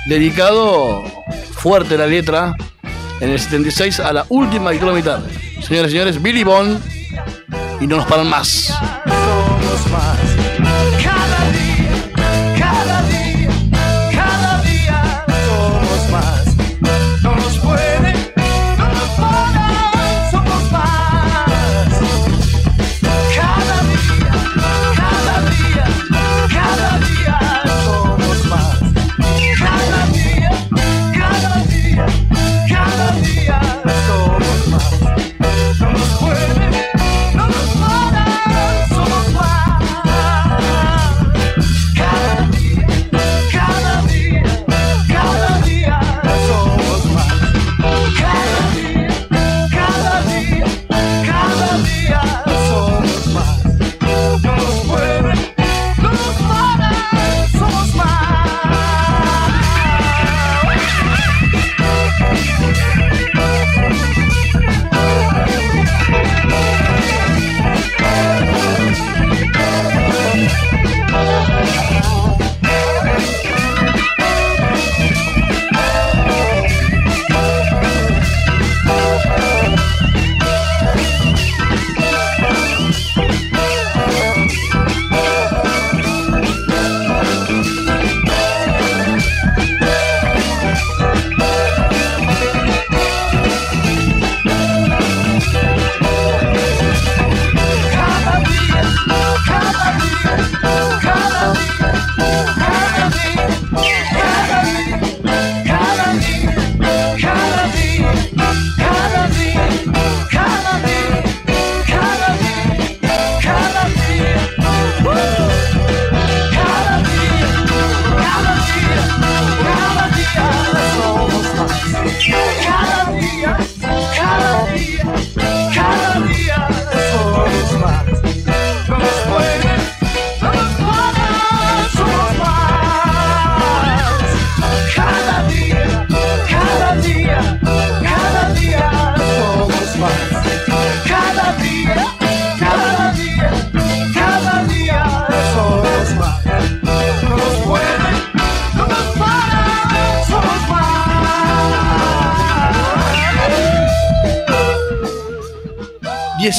[0.07, 1.05] Dedicado
[1.53, 2.57] fuerte la letra
[3.21, 5.23] en el 76 a la última dictadura militar.
[5.63, 6.81] Señores y señores, Billy Bond
[7.81, 8.73] y no nos paran más.
[9.93, 11.36] más.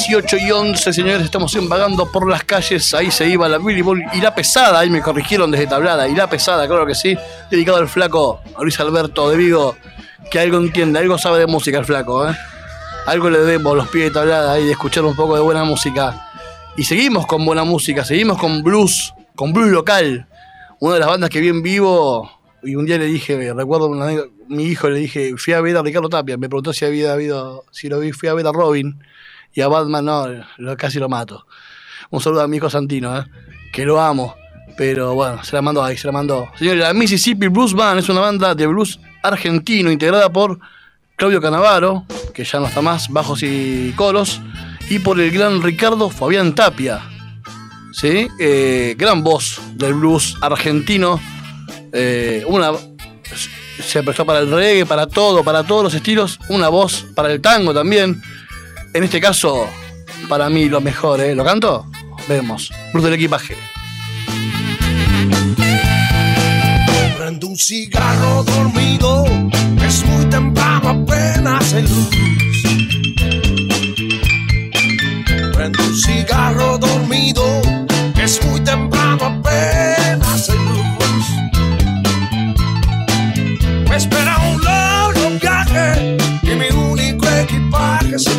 [0.08, 2.94] 18 y 11, señores, estamos vagando por las calles.
[2.94, 4.78] Ahí se iba la Billy Ball y la pesada.
[4.78, 6.08] Ahí me corrigieron desde tablada.
[6.08, 7.14] Y la pesada, claro que sí.
[7.50, 9.76] Dedicado al flaco a Luis Alberto de Vigo,
[10.30, 12.34] que algo entiende, algo sabe de música el flaco, ¿eh?
[13.04, 16.30] Algo le debemos los pies de tablada ahí de escuchar un poco de buena música.
[16.78, 20.26] Y seguimos con buena música, seguimos con blues, con blues local.
[20.80, 22.30] Una de las bandas que vi vivo.
[22.62, 24.06] Y un día le dije, recuerdo una
[24.48, 26.38] mi hijo le dije, fui a ver a Ricardo Tapia.
[26.38, 28.98] Me preguntó si había habido, si lo vi, fui a ver a Robin.
[29.58, 30.28] Y a Batman no,
[30.58, 31.44] lo- casi lo mato.
[32.10, 33.24] Un saludo a mi hijo Santino, ¿eh?
[33.72, 34.36] que lo amo.
[34.76, 36.48] Pero bueno, se la mandó ahí, se la mandó.
[36.56, 40.60] Señores, la Mississippi Blues Band es una banda de blues argentino integrada por
[41.16, 44.40] Claudio Canavaro, que ya no está más, bajos y coros,
[44.88, 47.00] y por el gran Ricardo Fabián Tapia.
[47.92, 48.28] ¿Sí?
[48.38, 51.20] Eh, gran voz del blues argentino.
[51.92, 52.70] Eh, una
[53.84, 56.38] se prestó para el reggae, para todo, para todos los estilos.
[56.48, 58.22] Una voz para el tango también.
[58.94, 59.68] En este caso,
[60.28, 61.34] para mí lo mejor, ¿eh?
[61.34, 61.86] ¿Lo canto?
[62.26, 62.70] Vemos.
[62.92, 63.56] Blues del equipaje.
[67.16, 69.24] Prendo un cigarro dormido,
[69.86, 72.08] es muy temprano, apenas hay luz.
[75.54, 77.44] Prendo un cigarro dormido,
[78.16, 80.78] es muy temprano, apenas hay luz.
[83.88, 86.27] Me espera un largo viaje
[88.18, 88.34] Café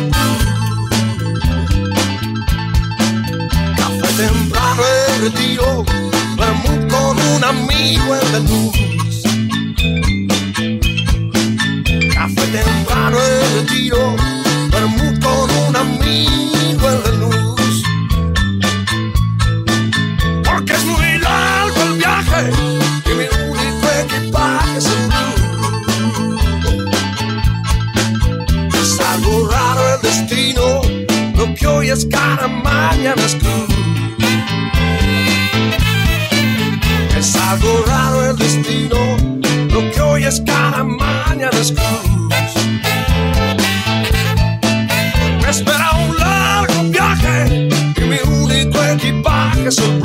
[4.18, 5.84] temprano el retiro,
[6.36, 8.76] vermut con un amigo en la luz.
[12.12, 14.16] Café temprano el retiro,
[31.92, 33.68] es cara, mañana es cruz.
[37.16, 39.16] Es algo raro el destino,
[39.72, 42.62] lo que hoy es cara, mañana es cruz.
[45.42, 50.00] Me espera un largo viaje y mi único equipaje es el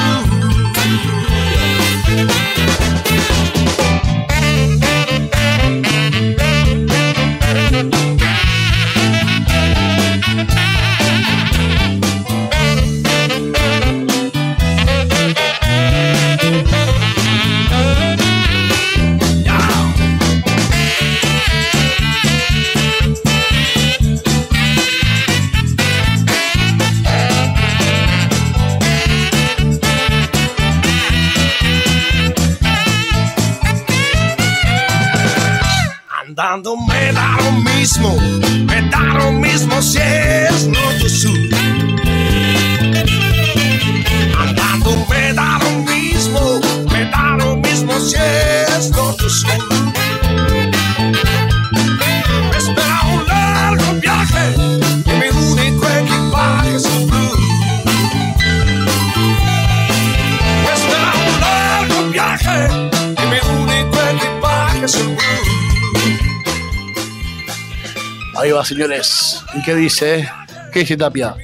[68.63, 69.43] señores.
[69.53, 70.29] ¿Y qué dice?
[70.71, 71.35] ¿Qué dice Tapia?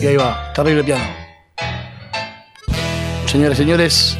[0.00, 1.04] Y ahí va, terrible piano.
[3.26, 4.16] Señores, señores,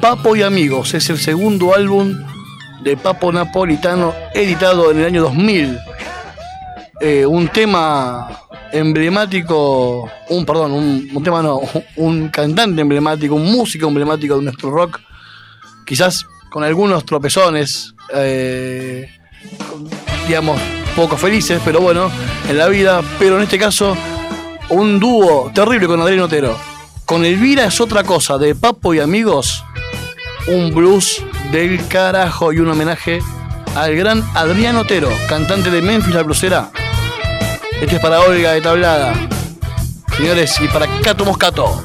[0.00, 2.24] Papo y Amigos es el segundo álbum
[2.82, 5.78] de Papo Napolitano editado en el año 2000.
[7.00, 8.28] Eh, un tema
[8.72, 11.60] emblemático, un perdón, un, un tema no,
[11.96, 15.00] un cantante emblemático, un músico emblemático de nuestro rock,
[15.84, 19.08] quizás con algunos tropezones, eh,
[20.26, 20.60] digamos,
[20.94, 22.10] poco felices, pero bueno,
[22.48, 23.96] en la vida, pero en este caso,
[24.68, 26.56] un dúo terrible con Adrián Otero.
[27.04, 29.64] Con Elvira es otra cosa, de Papo y Amigos,
[30.46, 33.20] un blues del carajo y un homenaje
[33.74, 36.70] al gran Adrián Otero, cantante de Memphis la blusera.
[37.80, 39.12] Este es para Olga de Tablada.
[40.16, 41.82] Señores, y para Cato Moscato.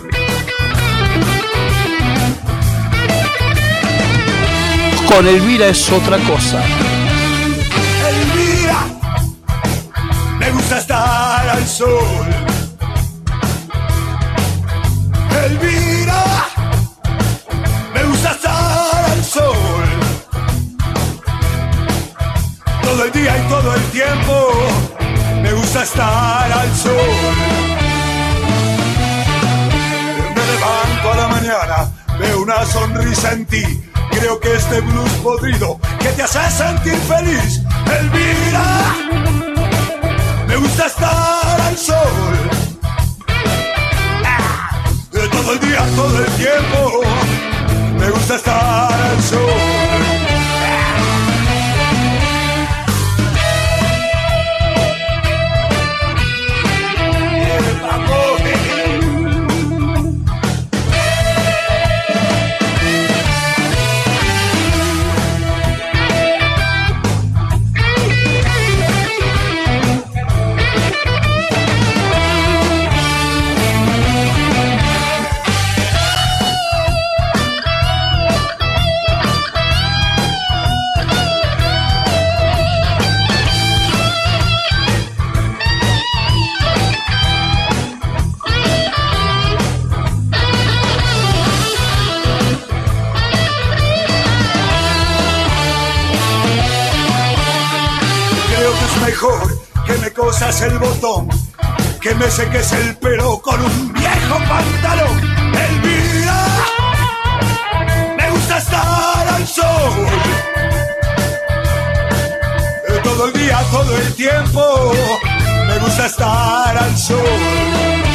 [5.07, 6.61] Con Elvira es otra cosa.
[10.67, 12.27] Gusta estar al sol.
[15.45, 16.23] Elvira,
[17.93, 19.85] me gusta estar al sol.
[22.81, 24.51] Todo el día y todo el tiempo,
[25.41, 27.35] me gusta estar al sol.
[30.35, 33.63] Me levanto a la mañana, veo una sonrisa en ti.
[34.11, 39.56] Creo que este blues podrido que te hace sentir feliz, Elvira,
[40.59, 41.93] me gusta estar al sol.
[45.11, 47.01] De todo el día, todo el tiempo.
[47.99, 50.36] Me gusta estar al sol.
[100.39, 101.27] Cosas el botón,
[101.99, 105.19] que me seques el pelo con un viejo pantalón.
[105.65, 106.45] Elvira,
[108.17, 110.07] me gusta estar al sol.
[113.03, 114.91] Todo el día, todo el tiempo,
[115.67, 118.06] me gusta estar al sol.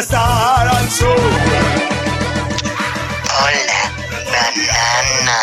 [0.00, 1.08] Estar al sol.
[3.38, 3.82] Hola,
[4.32, 5.38] banana.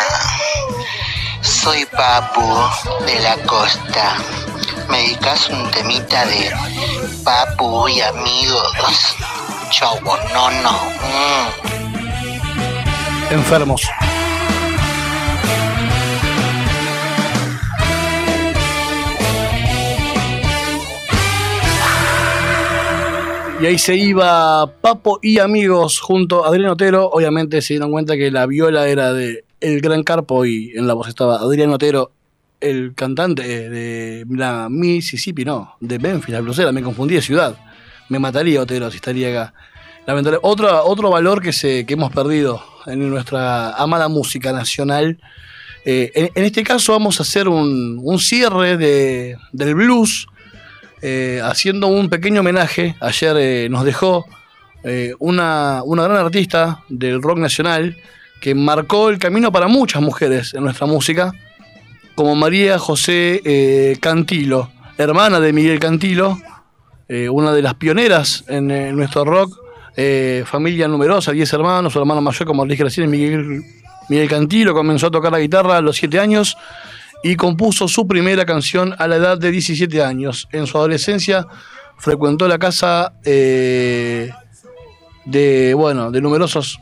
[1.40, 2.42] Soy Papu
[3.06, 4.16] de la costa.
[4.88, 6.52] Me dedicas un temita de
[7.24, 9.16] Papu y amigos.
[9.70, 10.00] Chau,
[10.32, 10.74] no, no.
[13.30, 13.82] Enfermos.
[23.60, 27.10] Y ahí se iba Papo y amigos junto a Adrián Otero.
[27.10, 30.94] Obviamente se dieron cuenta que la viola era de El Gran Carpo y en la
[30.94, 32.12] voz estaba Adrián Otero,
[32.60, 36.70] el cantante de la Mississippi, no, de Memphis, la blusera.
[36.70, 37.56] Me confundí de ciudad.
[38.08, 39.54] Me mataría Otero si estaría acá.
[40.42, 45.18] Otro, otro valor que, se, que hemos perdido en nuestra amada música nacional.
[45.84, 50.28] Eh, en, en este caso vamos a hacer un, un cierre de, del blues
[51.00, 52.96] eh, haciendo un pequeño homenaje.
[53.00, 54.26] Ayer eh, nos dejó
[54.82, 57.96] eh, una, una gran artista del rock nacional
[58.40, 61.32] que marcó el camino para muchas mujeres en nuestra música,
[62.14, 66.38] como María José Cantilo, hermana de Miguel Cantilo,
[67.32, 69.58] una de las pioneras en, nuestro rock,
[70.44, 73.64] familia numerosa, 10 hermanos, su hermano mayor, como les dije recién, Miguel,
[74.08, 76.56] Miguel Cantilo, comenzó a tocar la guitarra a los 7 años
[77.22, 80.48] y compuso su primera canción a la edad de 17 años.
[80.52, 81.46] En su adolescencia
[81.98, 84.30] frecuentó la casa eh,
[85.24, 86.80] de, bueno, de numerosos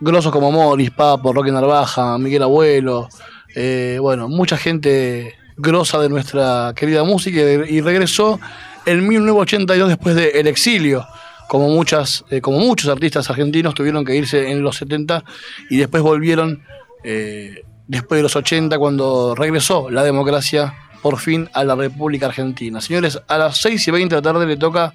[0.00, 3.08] grosos como Morris, Papo, Roque Narvaja, Miguel Abuelo,
[3.54, 8.38] eh, bueno, mucha gente grosa de nuestra querida música y regresó
[8.84, 11.06] en 1982 después del exilio.
[11.48, 15.22] Como, muchas, eh, como muchos artistas argentinos tuvieron que irse en los 70
[15.70, 16.64] y después volvieron
[17.04, 22.80] eh, después de los 80 cuando regresó la democracia por fin a la República Argentina.
[22.80, 24.92] Señores, a las 6 y 20 de la tarde le toca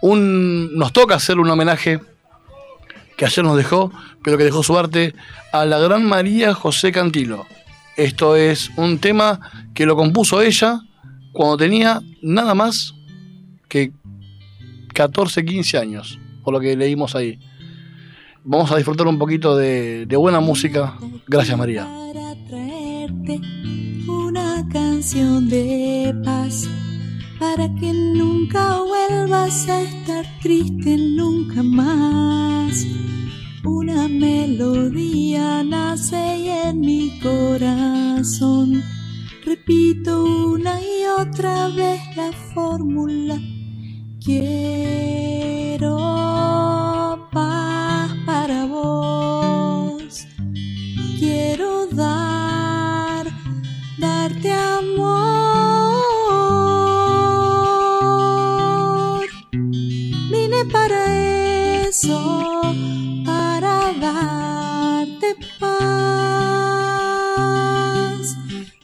[0.00, 2.00] un, nos toca hacer un homenaje
[3.16, 5.14] que ayer nos dejó, pero que dejó su arte
[5.52, 7.46] a la gran María José Cantilo.
[7.96, 9.40] Esto es un tema
[9.74, 10.80] que lo compuso ella
[11.32, 12.94] cuando tenía nada más
[13.68, 13.92] que
[14.94, 17.38] 14, 15 años, por lo que leímos ahí.
[18.44, 20.94] Vamos a disfrutar un poquito de, de buena música.
[21.26, 21.86] Gracias María.
[24.08, 26.68] Una canción de paz
[27.38, 32.86] para que nunca vuelvas a estar triste nunca más.
[33.64, 38.82] Una melodía nace y en mi corazón
[39.44, 43.38] repito una y otra vez la fórmula.
[44.24, 45.96] Quiero
[47.32, 50.26] paz para vos.
[51.18, 52.41] Quiero dar,
[53.98, 55.12] darte amor.
[60.30, 62.62] Vine para eso,
[63.24, 65.86] para darte paz.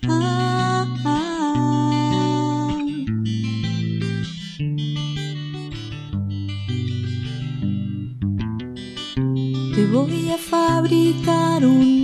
[0.09, 2.77] Ah, ah.
[9.75, 11.98] Te voy a fabricar un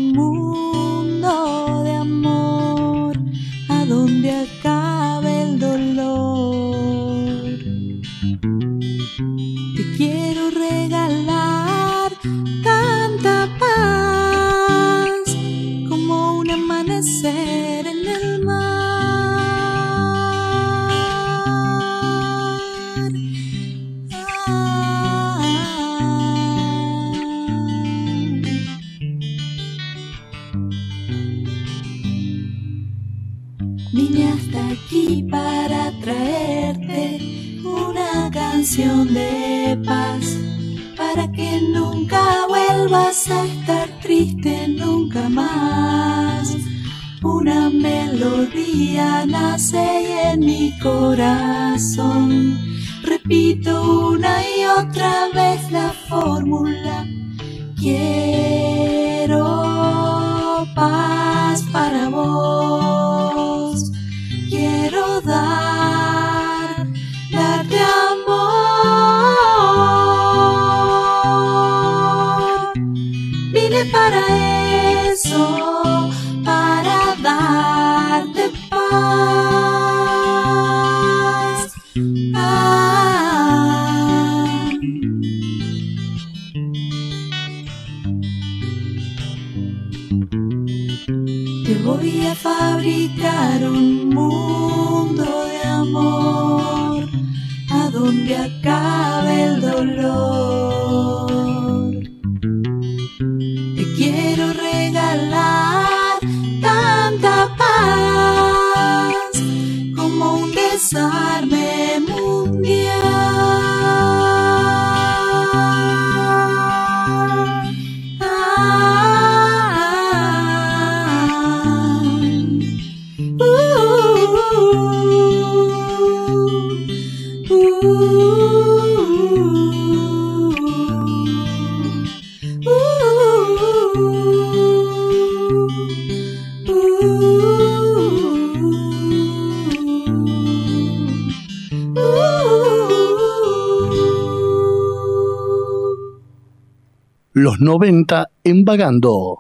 [147.55, 149.39] Los 90 en Vagando.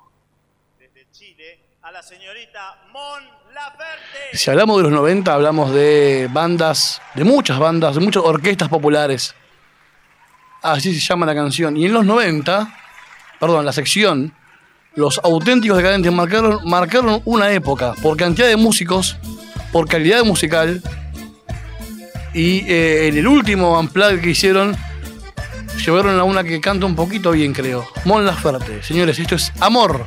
[4.32, 9.34] Si hablamos de los 90, hablamos de bandas, de muchas bandas, de muchas orquestas populares.
[10.62, 11.76] Así se llama la canción.
[11.76, 12.72] Y en los 90,
[13.40, 14.32] perdón, la sección,
[14.94, 19.16] los auténticos decadentes marcaron, marcaron una época por cantidad de músicos,
[19.72, 20.80] por calidad musical.
[22.32, 24.76] Y eh, en el último unplugged que hicieron,
[25.84, 27.86] llevaron a una que canta un poquito bien, creo.
[28.04, 28.82] Mon Laferte.
[28.82, 30.06] Señores, esto es Amor,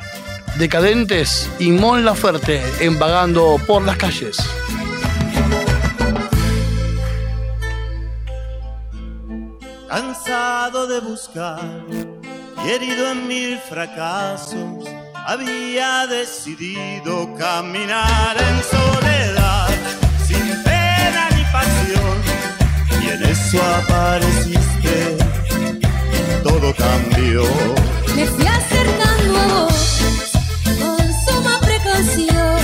[0.58, 4.38] Decadentes y Mon Laferte en Vagando por las calles.
[9.88, 11.62] Cansado de buscar
[12.66, 14.86] y herido en mil fracasos,
[15.26, 19.70] había decidido caminar en soledad,
[20.28, 22.18] sin pena ni pasión.
[23.02, 25.18] Y en eso apareciste,
[26.60, 27.44] todo cambió.
[28.16, 30.32] Me fui acercando a vos
[30.80, 32.58] con suma precaución,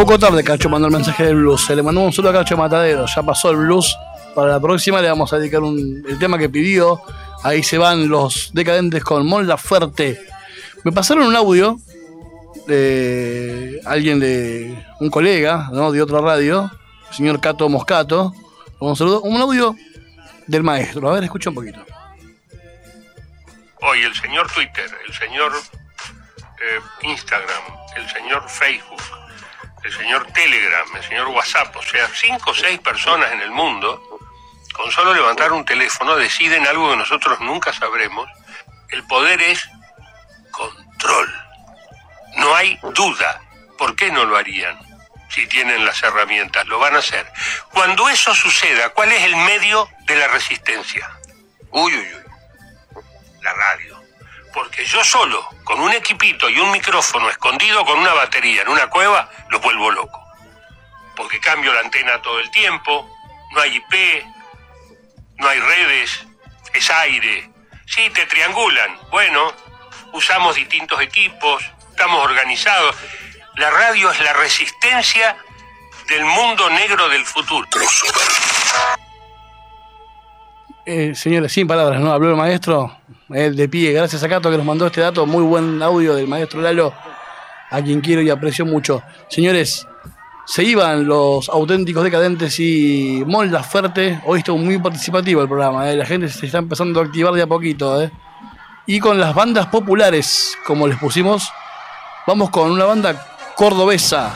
[0.00, 1.66] poco tarde Cacho mandó el mensaje del blues.
[1.66, 3.04] Se le mandó un solo a Cacho Matadero.
[3.06, 3.94] Ya pasó el blues.
[4.34, 7.02] Para la próxima le vamos a dedicar un- el tema que pidió.
[7.42, 10.18] Ahí se van los decadentes con Mon Laferte.
[10.84, 11.78] Me pasaron un audio
[12.66, 15.92] de alguien de un colega, ¿no?
[15.92, 16.70] de otra radio,
[17.10, 18.32] el señor Cato Moscato.
[18.78, 19.76] Un saludo, un audio
[20.46, 21.10] del maestro.
[21.10, 21.80] A ver, escucha un poquito.
[23.82, 27.62] Hoy el señor Twitter, el señor eh, Instagram,
[27.96, 29.00] el señor Facebook,
[29.82, 34.18] el señor Telegram, el señor WhatsApp, o sea, cinco o seis personas en el mundo,
[34.74, 38.28] con solo levantar un teléfono deciden algo que nosotros nunca sabremos.
[38.90, 39.68] El poder es
[40.50, 41.34] control.
[42.36, 43.40] No hay duda.
[43.78, 44.78] ¿Por qué no lo harían?
[45.28, 47.30] Si tienen las herramientas, lo van a hacer.
[47.72, 51.08] Cuando eso suceda, ¿cuál es el medio de la resistencia?
[51.70, 52.30] Uy, uy, uy
[53.42, 53.89] la radio.
[54.52, 58.88] Porque yo solo, con un equipito y un micrófono escondido con una batería en una
[58.88, 60.20] cueva, los vuelvo loco.
[61.16, 63.08] Porque cambio la antena todo el tiempo,
[63.52, 64.24] no hay IP,
[65.38, 66.26] no hay redes,
[66.74, 67.50] es aire.
[67.86, 68.98] Sí, te triangulan.
[69.10, 69.52] Bueno,
[70.12, 72.96] usamos distintos equipos, estamos organizados.
[73.56, 75.36] La radio es la resistencia
[76.08, 77.68] del mundo negro del futuro.
[80.86, 82.12] Eh, señores, sin palabras, ¿no?
[82.12, 82.92] Habló el maestro
[83.28, 83.92] de pie.
[83.92, 85.26] Gracias a Cato que nos mandó este dato.
[85.26, 86.92] Muy buen audio del maestro Lalo,
[87.70, 89.02] a quien quiero y aprecio mucho.
[89.28, 89.86] Señores,
[90.46, 94.20] se iban los auténticos decadentes y Mon Laferte.
[94.24, 95.90] Hoy estuvo muy participativo el programa.
[95.90, 95.96] eh.
[95.96, 98.02] La gente se está empezando a activar de a poquito.
[98.02, 98.10] eh.
[98.86, 101.52] Y con las bandas populares, como les pusimos,
[102.26, 103.14] vamos con una banda
[103.54, 104.34] cordobesa.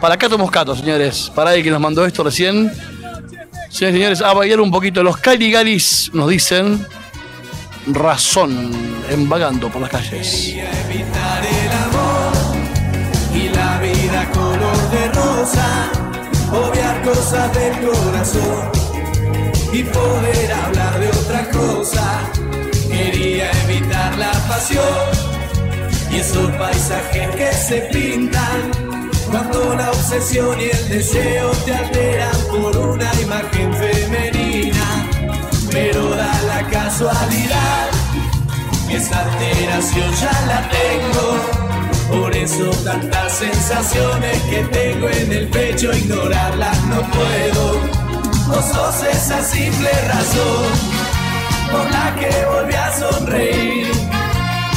[0.00, 1.30] Para Cato Moscato, señores.
[1.34, 2.70] Para él que nos mandó esto recién.
[3.74, 5.02] Y señores, a bailar un poquito.
[5.02, 6.86] Los Caligaris nos dicen
[7.88, 8.70] razón
[9.10, 10.54] en vagando por las calles.
[10.54, 12.32] evitar el amor
[13.34, 15.90] y la vida color de rosa,
[16.52, 18.70] obviar cosas del corazón
[19.72, 22.30] y poder hablar de otra cosa.
[22.88, 24.84] Quería evitar la pasión
[26.12, 28.93] y esos paisajes que se pintan
[29.34, 35.08] cuando la obsesión y el deseo te alteran por una imagen femenina.
[35.72, 37.88] Pero da la casualidad
[38.86, 42.16] que esa alteración ya la tengo.
[42.16, 47.80] Por eso tantas sensaciones que tengo en el pecho, ignorarlas no puedo.
[48.46, 50.64] Vos sos esa simple razón
[51.72, 53.90] por la que volví a sonreír,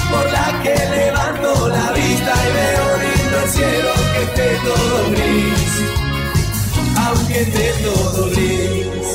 [0.10, 2.87] por la que levanto la vista y veo
[4.64, 5.82] todo gris,
[7.06, 9.08] aunque esté todo gris.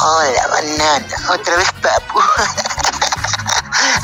[0.00, 1.06] Hola, banana.
[1.32, 2.20] Otra vez papu.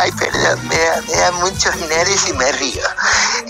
[0.04, 0.76] Ay, perdón, me
[1.16, 2.82] da, muchos nervios y me río.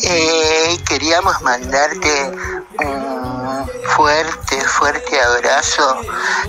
[0.04, 2.30] Eh, queríamos mandarte
[2.78, 3.66] un
[3.96, 5.96] fuerte, fuerte abrazo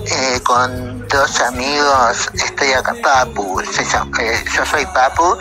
[0.05, 2.29] eh, con dos amigos.
[2.35, 3.61] Estoy acá, Papu.
[3.61, 5.39] eh, yo soy Papu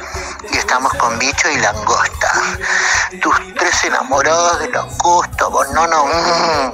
[0.50, 2.32] y estamos con Bicho y Langosta.
[3.20, 6.06] Tus tres enamorados de Langosta, vos no, no.
[6.06, 6.72] mm.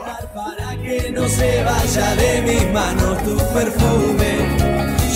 [0.81, 4.60] que no se vaya de mis manos tu perfume.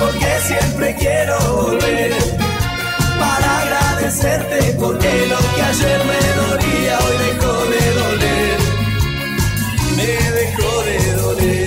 [0.00, 2.12] porque siempre quiero volver
[3.18, 8.58] para agradecerte, porque lo que ayer me dolía hoy dejó de doler,
[9.96, 10.10] me
[10.40, 11.61] dejó de doler.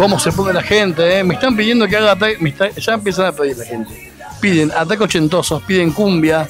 [0.00, 1.18] ¿Cómo se pone la gente?
[1.18, 1.22] eh?
[1.22, 2.54] Me están pidiendo que haga ataque.
[2.78, 4.10] Ya empiezan a pedir la gente.
[4.40, 6.48] Piden ataque ochentosos, piden cumbia.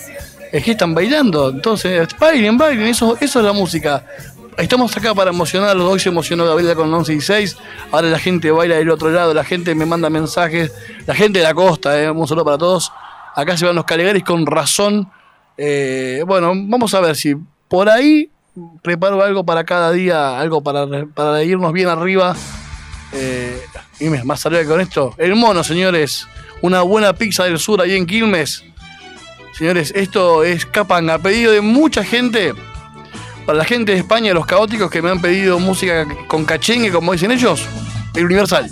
[0.52, 1.50] Es que están bailando.
[1.50, 2.86] Entonces, bailen, bailen.
[2.86, 4.06] Eso, es la música.
[4.56, 5.84] Estamos acá para emocionarlos.
[5.90, 7.56] Hoy se emocionó Gabriela con 11 y 6.
[7.90, 9.34] Ahora la gente baila del otro lado.
[9.34, 10.72] La gente me manda mensajes.
[11.08, 12.08] La gente de la costa, eh.
[12.08, 12.92] un saludo para todos.
[13.34, 15.10] Acá se van los Caligaris con razón.
[15.56, 17.34] Eh, bueno, vamos a ver si
[17.66, 18.30] por ahí
[18.80, 22.36] preparo algo para cada día, algo para irnos bien arriba.
[23.12, 23.60] Eh,
[23.98, 25.14] y más que con esto.
[25.18, 26.26] El mono, señores.
[26.62, 28.64] Una buena pizza del sur ahí en Quilmes.
[29.56, 31.18] Señores, esto es Capanga.
[31.18, 32.54] Pedido de mucha gente.
[33.46, 37.12] Para la gente de España, los caóticos que me han pedido música con cachengue, como
[37.12, 37.66] dicen ellos.
[38.14, 38.70] El Universal.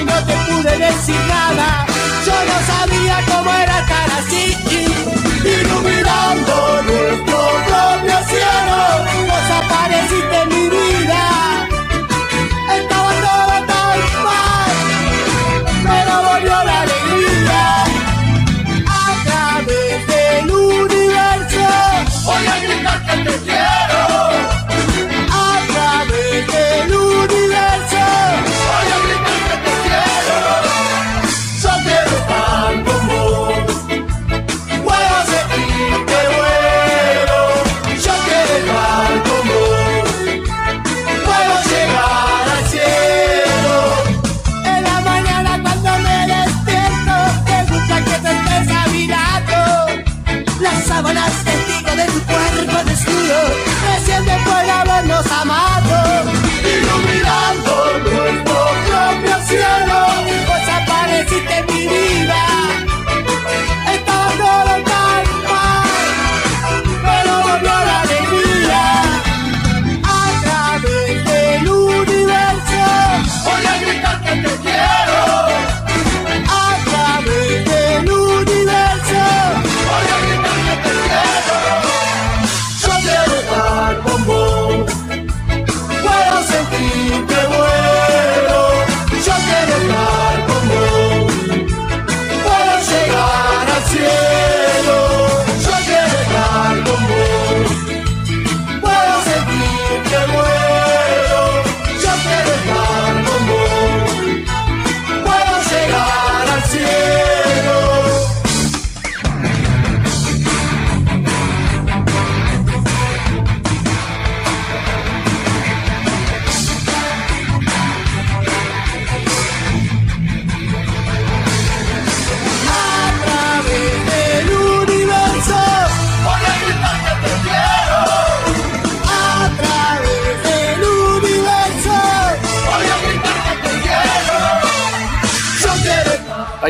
[0.00, 1.81] Y no te pude decir nada.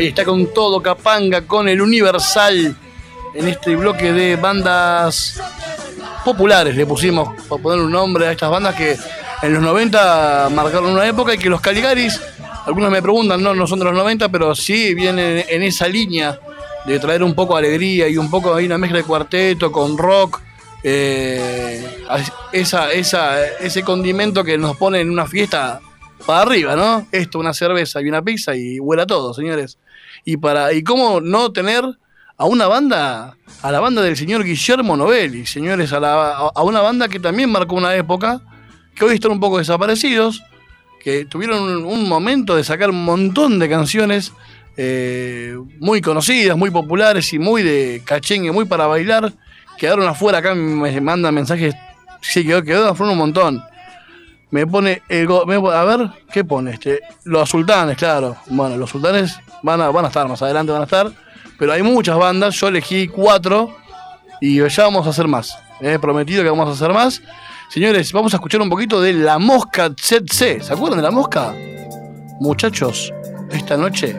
[0.07, 2.75] Está con todo Capanga, con el Universal.
[3.33, 5.41] En este bloque de bandas
[6.25, 8.97] populares le pusimos, por poner un nombre a estas bandas que
[9.41, 12.19] en los 90 marcaron una época y que los Caligaris,
[12.65, 16.37] algunos me preguntan, no, no son de los 90, pero sí vienen en esa línea
[16.85, 19.97] de traer un poco de alegría y un poco hay una mezcla de cuarteto con
[19.97, 20.41] rock.
[20.83, 21.87] eh,
[22.51, 25.79] esa, esa, ese condimento que nos pone en una fiesta
[26.25, 27.07] para arriba, ¿no?
[27.11, 29.77] Esto, una cerveza y una pizza y huela todo, señores.
[30.25, 31.83] Y para y cómo no tener
[32.37, 36.81] a una banda, a la banda del señor Guillermo Novelli, señores, a, la- a- una
[36.81, 38.41] banda que también marcó una época,
[38.95, 40.41] que hoy están un poco desaparecidos,
[41.03, 44.31] que tuvieron un, un momento de sacar un montón de canciones
[44.77, 49.31] eh, muy conocidas, muy populares y muy de cachengue, muy para bailar,
[49.77, 51.75] quedaron afuera, acá me mandan mensajes,
[52.21, 53.61] sí, quedó, quedó afuera un montón.
[54.53, 56.99] Me pone el go- a ver, ¿qué pone este?
[57.23, 58.35] Los sultanes, claro.
[58.47, 61.11] Bueno, los sultanes van a, van a estar más adelante, van a estar.
[61.57, 63.75] Pero hay muchas bandas, yo elegí cuatro
[64.39, 65.57] y ya vamos a hacer más.
[65.81, 67.19] He prometido que vamos a hacer más.
[67.69, 70.61] Señores, vamos a escuchar un poquito de La Mosca ZC.
[70.61, 71.55] ¿Se acuerdan de La Mosca?
[72.39, 73.11] Muchachos,
[73.51, 74.15] esta noche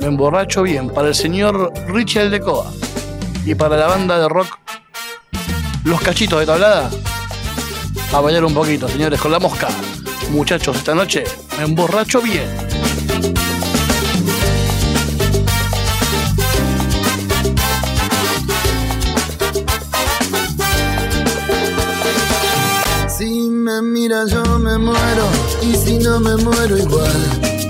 [0.00, 2.72] me emborracho bien para el señor Richie Aldecoa
[3.46, 4.58] y para la banda de rock
[5.84, 6.90] Los Cachitos de Tablada.
[8.14, 9.66] A bailar un poquito, señores, con La Mosca.
[10.30, 11.24] Muchachos, esta noche
[11.58, 12.48] me emborracho bien.
[23.08, 25.26] Si me mira yo me muero
[25.60, 27.10] y si no me muero igual.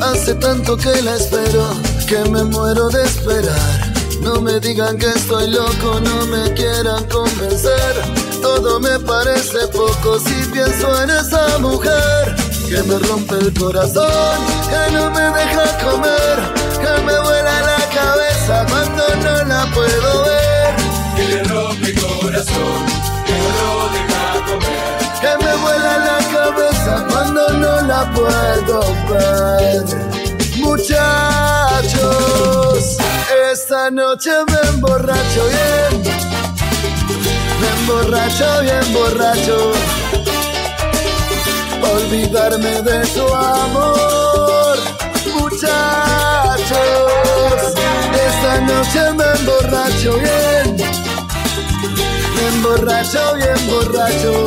[0.03, 1.71] Hace tanto que la espero
[2.07, 3.84] que me muero de esperar.
[4.21, 7.95] No me digan que estoy loco, no me quieran convencer.
[8.41, 12.35] Todo me parece poco si pienso en esa mujer
[12.69, 14.39] que me rompe el corazón,
[14.69, 16.37] que no me deja comer,
[16.81, 20.75] que me vuela la cabeza cuando no la puedo ver.
[21.17, 22.87] Que rompe el corazón,
[34.15, 36.03] noche me emborracho bien,
[37.61, 39.73] me emborracho bien borracho,
[41.97, 44.79] olvidarme de su amor.
[45.41, 46.77] Muchachos,
[48.29, 50.77] esta noche me emborracho bien,
[52.37, 54.45] me emborracho bien borracho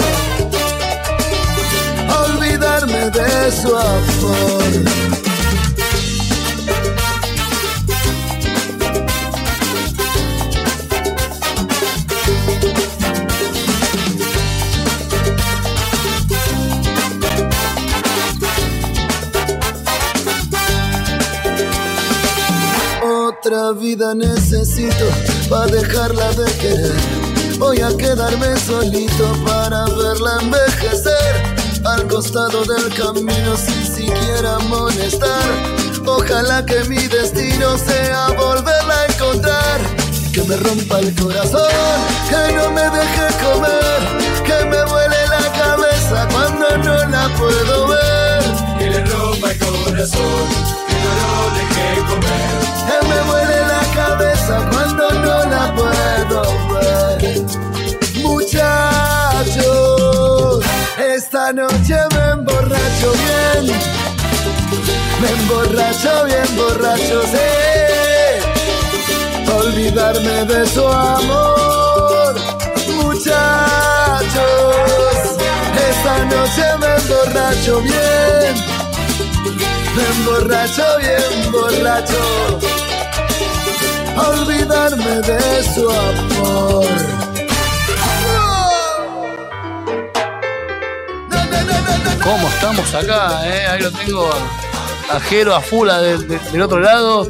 [2.23, 5.16] olvidarme de su amor.
[23.47, 25.05] Otra vida necesito
[25.49, 26.91] para dejarla de querer.
[27.57, 31.55] Voy a quedarme solito para verla envejecer
[31.85, 35.47] al costado del camino sin siquiera molestar.
[36.05, 39.79] Ojalá que mi destino sea volverla a encontrar.
[40.33, 41.71] Que me rompa el corazón,
[42.27, 48.16] que no me deje comer, que me vuele la cabeza cuando no la puedo ver.
[49.47, 50.47] Rompa el corazón,
[50.87, 52.51] que no lo deje comer.
[52.87, 56.39] Que me vuele la cabeza cuando no la puedo
[56.73, 57.37] ver.
[58.23, 59.65] Muchachos,
[60.99, 63.63] esta noche me emborracho bien.
[65.21, 67.49] Me emborracho bien borracho, sí.
[69.49, 72.35] Olvidarme de su amor.
[73.01, 74.37] Muchachos,
[75.89, 78.76] esta noche me emborracho bien.
[79.97, 82.59] Me emborracho bien borracho.
[84.29, 86.85] Olvidarme de su amor.
[92.23, 93.47] ¿Cómo estamos acá?
[93.47, 93.65] eh?
[93.67, 94.29] Ahí lo tengo
[95.09, 97.27] a, Jero, a Fula de- de- del otro lado.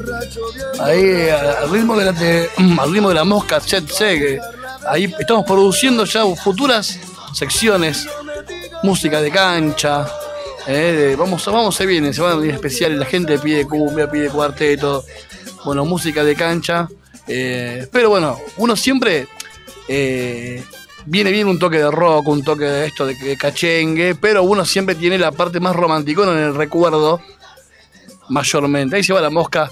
[0.81, 2.49] Ahí al ritmo de la, de-
[2.79, 4.39] al ritmo de la mosca ZC, que
[4.89, 6.97] ahí estamos produciendo ya futuras
[7.33, 8.07] secciones,
[8.83, 10.07] música de cancha.
[10.67, 14.29] Eh, vamos, vamos, se viene, se van a venir especiales, la gente pide cumbia, pide
[14.29, 15.03] cuarteto,
[15.65, 16.87] bueno, música de cancha.
[17.27, 19.27] eh, pero bueno, uno siempre
[19.87, 20.63] eh,
[21.05, 24.65] viene bien un toque de rock, un toque de esto de, de cachengue, pero uno
[24.65, 27.21] siempre tiene la parte más romanticona en el recuerdo,
[28.29, 28.95] mayormente.
[28.97, 29.69] Ahí se va la mosca.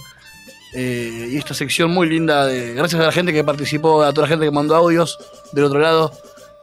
[0.74, 4.28] eh, y esta sección muy linda, de, gracias a la gente que participó, a toda
[4.28, 5.18] la gente que mandó audios
[5.54, 6.12] del otro lado,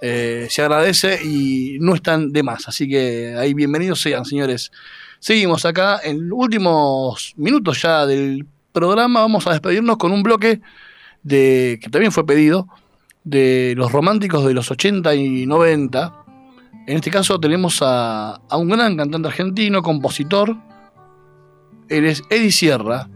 [0.05, 2.67] eh, se agradece y no están de más.
[2.67, 4.73] Así que ahí bienvenidos sean, señores.
[5.21, 9.21] Seguimos acá en últimos minutos ya del programa.
[9.21, 10.61] Vamos a despedirnos con un bloque
[11.23, 12.67] de que también fue pedido
[13.23, 16.13] de los románticos de los 80 y 90.
[16.89, 20.57] En este caso tenemos a, un gran cantante argentino, compositor.
[21.89, 23.09] Él es Eddie Sierra.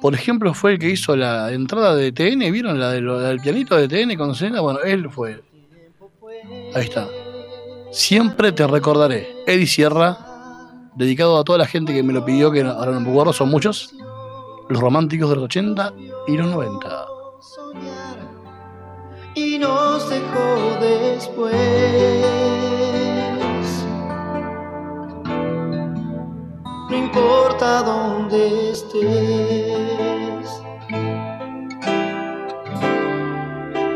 [0.00, 2.50] Por ejemplo, fue el que hizo la entrada de TN.
[2.50, 4.62] ¿Vieron la del pianito de TN con Selena?
[4.62, 5.42] Bueno, él fue.
[6.74, 7.08] Ahí está.
[7.90, 9.34] Siempre te recordaré.
[9.46, 10.18] Eddie Sierra,
[10.94, 13.48] dedicado a toda la gente que me lo pidió, que ahora no me acuerdo, son
[13.50, 13.94] muchos.
[14.68, 15.92] Los románticos de los 80
[16.26, 17.06] y los 90.
[19.38, 21.54] y nos dejó después.
[26.90, 29.97] No importa dónde estés,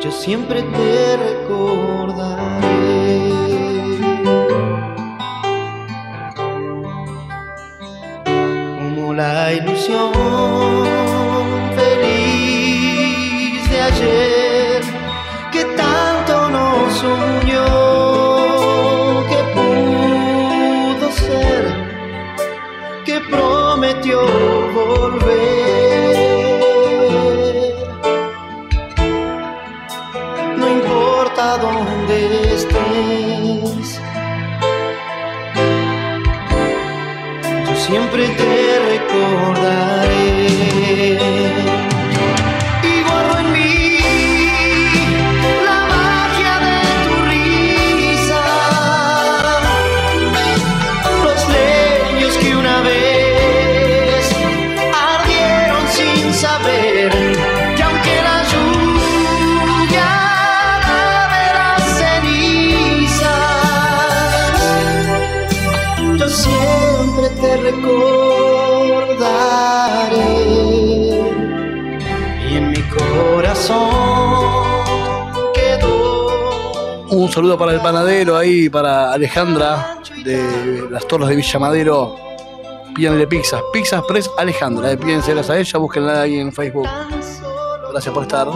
[0.03, 2.63] yo siempre te recordaré.
[8.25, 10.13] Como la ilusión
[11.77, 14.32] feliz de ayer.
[77.33, 82.17] Saludo para el panadero ahí, para Alejandra de las Torres de Villa Madero.
[82.95, 84.93] Pídanle pizzas, Pizzas Press Alejandra.
[84.93, 86.87] Eh, pídenselas a ella, búsquenla ahí en Facebook.
[87.91, 88.49] Gracias por estar.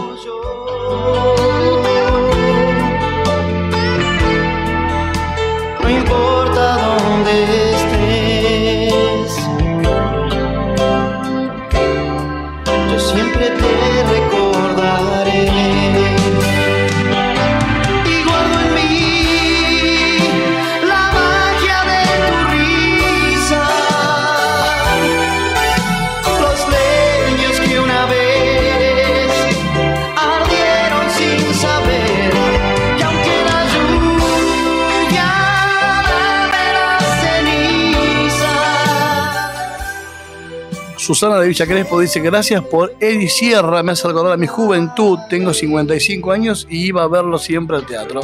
[41.07, 45.17] Susana de Villa Crespo dice: Gracias por Eddie Sierra, me hace recordar a mi juventud.
[45.29, 48.19] Tengo 55 años y iba a verlo siempre al teatro.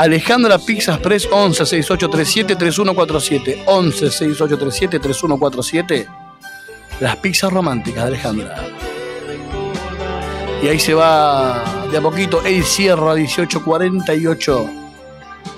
[0.00, 6.08] Alejandra Pizzas Press 11 6837 3147 11 6837 3147
[7.00, 8.56] Las pizzas románticas de Alejandra.
[10.62, 14.70] Y ahí se va de a poquito El Sierra 1848.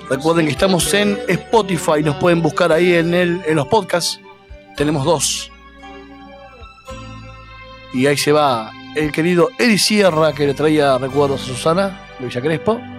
[0.09, 4.19] Recuerden que estamos en Spotify, nos pueden buscar ahí en, el, en los podcasts.
[4.75, 5.51] Tenemos dos.
[7.93, 12.25] Y ahí se va el querido Eddie Sierra que le traía recuerdos a Susana de
[12.25, 12.92] Villa Crespo.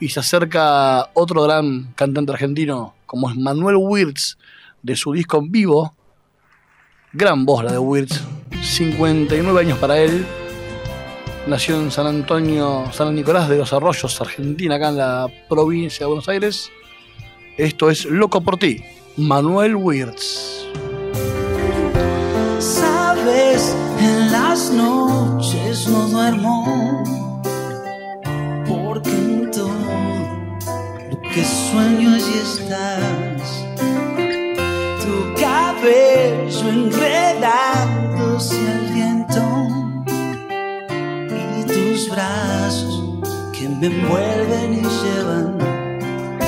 [0.00, 4.38] Y se acerca otro gran cantante argentino como es Manuel Wirtz
[4.82, 5.94] de su disco en vivo.
[7.12, 8.22] Gran voz la de Wirtz.
[8.62, 10.24] 59 años para él.
[11.46, 16.06] Nació en San Antonio, San Nicolás de los Arroyos, Argentina, acá en la provincia de
[16.06, 16.70] Buenos Aires.
[17.56, 18.84] Esto es Loco por ti,
[19.16, 20.66] Manuel Wirtz.
[22.58, 27.17] Sabes, en las noches no duermo
[31.38, 33.42] que sueño allí estás.
[35.02, 39.44] Tu cabello enredándose al viento
[41.30, 43.04] y tus brazos
[43.52, 45.48] que me envuelven y llevan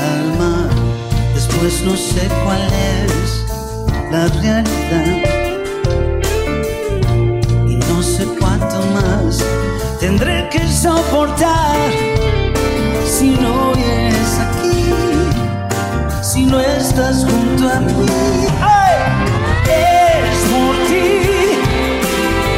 [0.09, 0.71] al mar.
[1.35, 2.63] Después no sé cuál
[2.99, 3.47] es
[4.11, 5.23] la realidad
[7.69, 9.39] y no sé cuánto más
[10.01, 11.91] tendré que soportar
[13.21, 14.60] si no vienes aquí,
[16.51, 17.93] no estás junto a mí.
[18.61, 18.97] ¡Ay!
[19.67, 21.07] Es por ti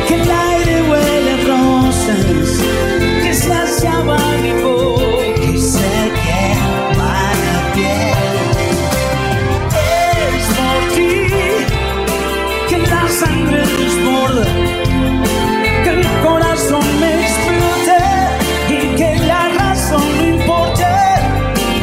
[0.09, 2.61] que el aire huele a rosas,
[3.23, 5.91] que saciaba mi boca y se
[6.23, 8.17] quema la piel.
[9.77, 11.13] Es por ti
[12.69, 14.47] que la sangre desborda,
[15.85, 18.01] que el corazón me explote
[18.71, 20.87] y que la razón no importe,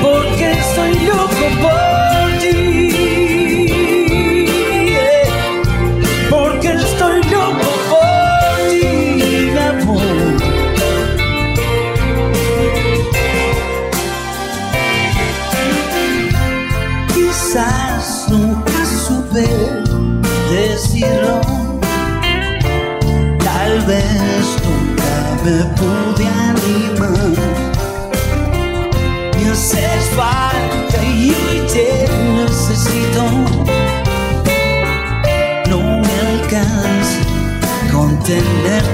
[0.02, 1.79] porque estoy loco por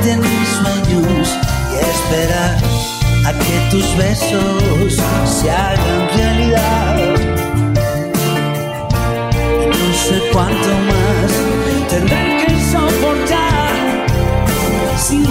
[0.08, 1.36] en mis sueños
[1.72, 2.58] y esperar
[3.26, 6.96] a que tus besos se hagan realidad.
[9.68, 11.32] No sé cuánto más
[11.90, 14.06] tendré que soportar
[14.98, 15.26] si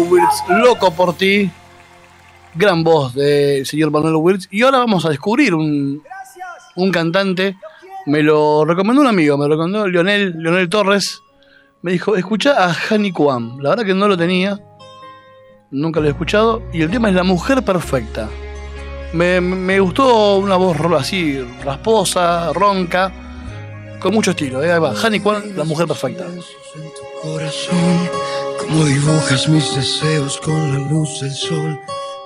[0.00, 1.50] Wirtz, loco por ti.
[2.54, 4.48] Gran voz del señor Manuel Wirtz.
[4.50, 6.02] Y ahora vamos a descubrir un,
[6.76, 7.56] un cantante.
[8.06, 11.22] Me lo recomendó un amigo, me lo recomendó Lionel, Lionel Torres.
[11.82, 13.58] Me dijo, escucha a Hani Kwam.
[13.60, 14.58] La verdad que no lo tenía.
[15.70, 16.62] Nunca lo he escuchado.
[16.72, 18.28] Y el tema es La Mujer Perfecta.
[19.12, 23.12] Me, me gustó una voz así, rasposa, ronca,
[24.00, 24.62] con mucho estilo.
[24.62, 24.72] ¿eh?
[24.72, 26.26] Ahí va, Hani Kwam, La Mujer Perfecta.
[28.60, 31.80] Como dibujas mis deseos con la luz del sol.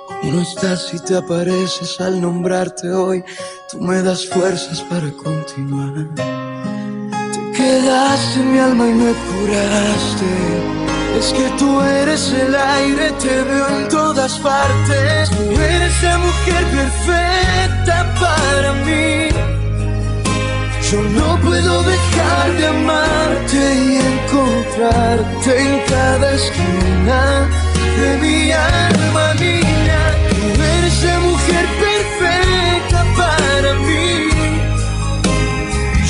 [0.07, 3.25] Como no estás y te apareces al nombrarte hoy,
[3.71, 5.93] tú me das fuerzas para continuar.
[6.17, 10.33] Te quedaste en mi alma y me curaste.
[11.19, 15.31] Es que tú eres el aire, te veo en todas partes.
[15.31, 19.54] Tú eres la mujer perfecta para mí.
[20.95, 27.49] Yo no puedo dejar de amarte y encontrarte en cada esquina
[27.99, 30.01] de mi alma, niña.
[30.55, 34.29] Tú eres la mujer perfecta para mí.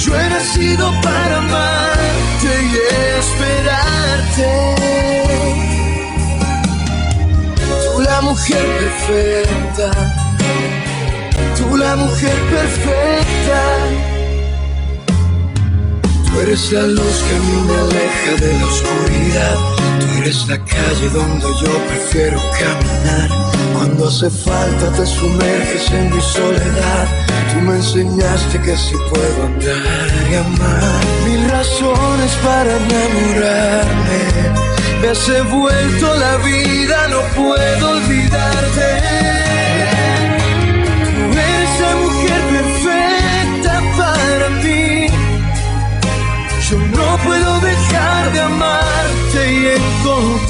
[0.02, 2.77] Yo he nacido para amarte y
[3.20, 4.51] esperarte.
[7.86, 9.90] Tú la mujer perfecta.
[11.56, 14.14] Tú la mujer perfecta.
[16.35, 19.56] Tú eres la luz que a mí me aleja de la oscuridad.
[20.01, 23.28] Tú eres la calle donde yo prefiero caminar.
[23.73, 27.06] Cuando hace falta te sumerges en mi soledad.
[27.52, 31.05] Tú me enseñaste que si puedo andar y amar.
[31.24, 34.20] Mil razones para enamorarme.
[35.02, 39.44] Me has vuelto la vida, no puedo olvidarte.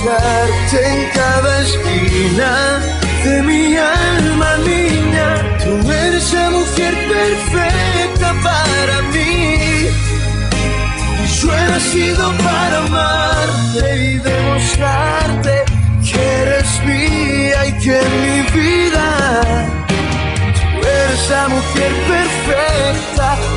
[0.05, 2.81] Encontrarte en cada esquina
[3.25, 5.59] de mi alma, niña.
[5.65, 9.89] Tú eres la mujer perfecta para mí.
[11.23, 15.65] Y yo he nacido para amarte y demostrarte
[16.05, 19.57] que eres mía y que mi vida
[20.55, 23.54] tú eres la mujer perfecta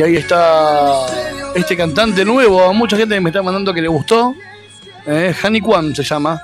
[0.00, 1.04] Y ahí está
[1.54, 2.72] este cantante nuevo.
[2.72, 4.34] Mucha gente me está mandando que le gustó.
[5.06, 6.42] Eh, Hani Kwan se llama.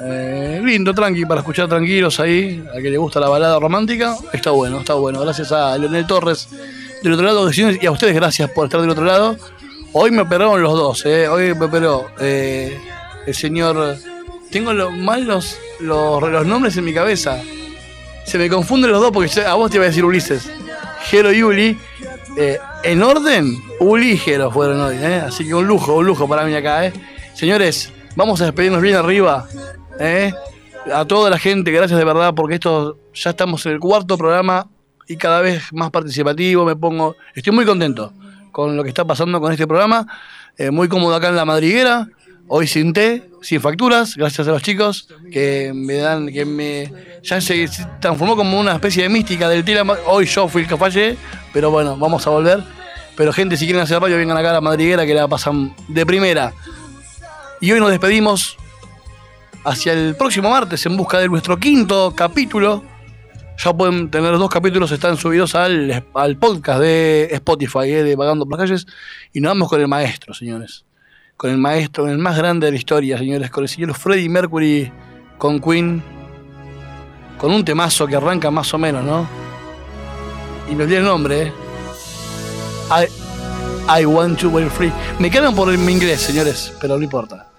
[0.00, 2.60] Eh, lindo, tranqui, para escuchar tranquilos ahí.
[2.76, 4.16] A que le gusta la balada romántica.
[4.32, 5.20] Está bueno, está bueno.
[5.20, 6.48] Gracias a Leonel Torres
[7.04, 9.36] del otro lado, y a ustedes gracias por estar del otro lado.
[9.92, 11.28] Hoy me operaron los dos, ¿eh?
[11.28, 12.76] Hoy me operó eh,
[13.28, 13.96] el señor...
[14.50, 17.40] Tengo mal los, los, nombres en mi cabeza.
[18.26, 20.50] Se me confunden los dos porque a vos te iba a decir Ulises.
[21.04, 21.78] Jero y Uli.
[22.36, 23.62] eh, en orden,
[24.16, 25.22] Jero fueron hoy, ¿eh?
[25.26, 26.92] Así que un lujo, un lujo para mí acá, ¿eh?
[27.34, 29.46] Señores, vamos a despedirnos bien arriba,
[30.00, 30.32] ¿eh?
[30.92, 34.68] A toda la gente, gracias de verdad, porque esto ya estamos en el cuarto programa
[35.06, 36.64] y cada vez más participativo.
[36.64, 38.12] Me pongo, estoy muy contento
[38.50, 40.06] con lo que está pasando con este programa.
[40.58, 42.08] eh, muy cómodo acá en la madriguera.
[42.54, 46.92] Hoy sin té, sin facturas, gracias a los chicos que me dan, que me.
[47.22, 47.66] Ya se,
[47.98, 49.80] transformó como una especie de mística del té.
[50.04, 51.16] Hoy yo fui el que fallé,
[51.54, 52.62] pero bueno, vamos a volver.
[53.16, 56.04] Pero gente, si quieren hacer radio, vengan acá a la madriguera que la pasan de
[56.04, 56.52] primera.
[57.62, 58.58] Y hoy nos despedimos
[59.64, 62.84] hacia el próximo martes en busca de nuestro quinto capítulo.
[63.64, 66.04] Ya pueden tener dos capítulos, están subidos al,
[66.38, 68.86] podcast de Spotify, eh, de Pagando por las calles.
[69.32, 70.84] Y nos vamos con el maestro, señores.
[71.42, 73.50] Con el maestro, el más grande de la historia, señores.
[73.50, 74.92] Con el señor Freddie Mercury,
[75.38, 76.00] con Queen.
[77.36, 79.26] Con un temazo que arranca más o menos, ¿no?
[80.70, 81.52] Y me olvidé el nombre, ¿eh?
[83.88, 84.92] I, want to be free.
[85.18, 87.50] Me quedan por mi inglés, señores, pero no importa.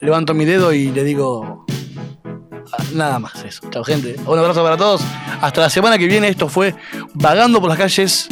[0.00, 1.66] Levanto mi dedo y le digo
[2.94, 3.68] nada más eso.
[3.68, 4.16] Chao, gente.
[4.24, 5.02] Un abrazo para todos.
[5.42, 6.28] Hasta la semana que viene.
[6.28, 6.74] Esto fue
[7.12, 8.28] Vagando por las calles.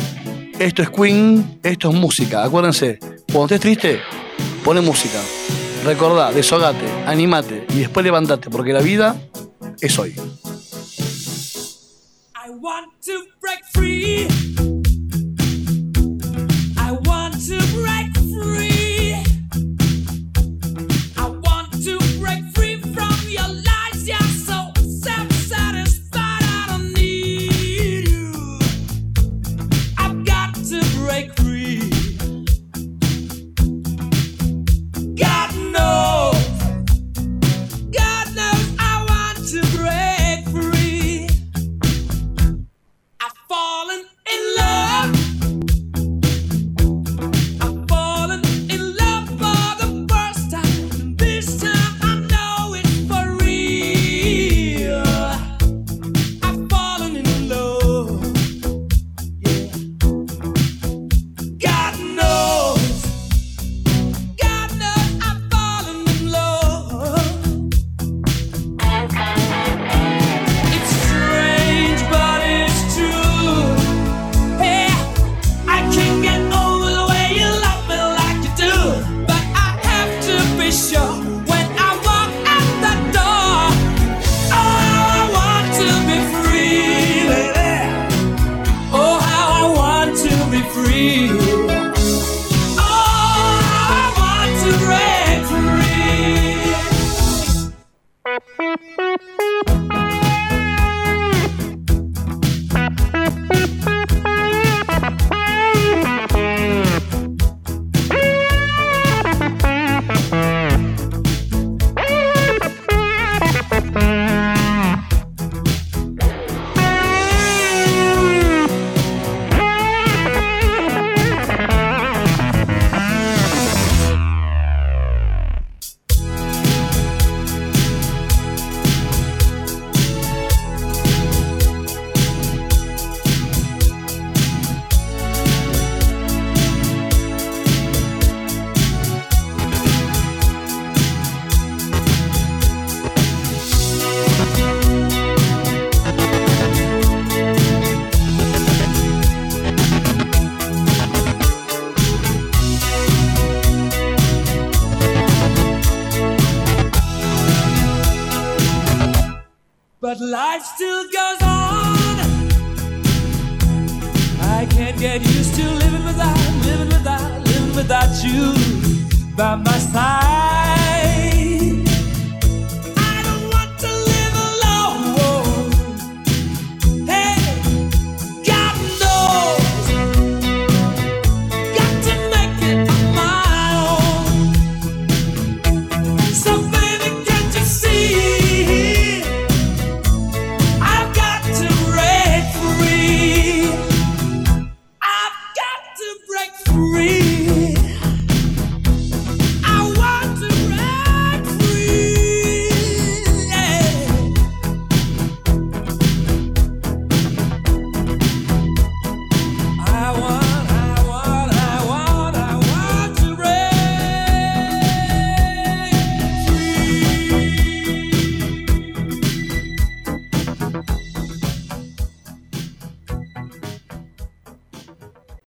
[0.59, 1.61] Esto es Queen.
[1.63, 2.43] Esto es música.
[2.43, 2.99] Acuérdense,
[3.37, 4.01] cuando estés triste,
[4.65, 5.21] pone música.
[5.85, 9.15] Recordá, desahogate, animate y después levantate, porque la vida
[9.79, 10.17] es hoy.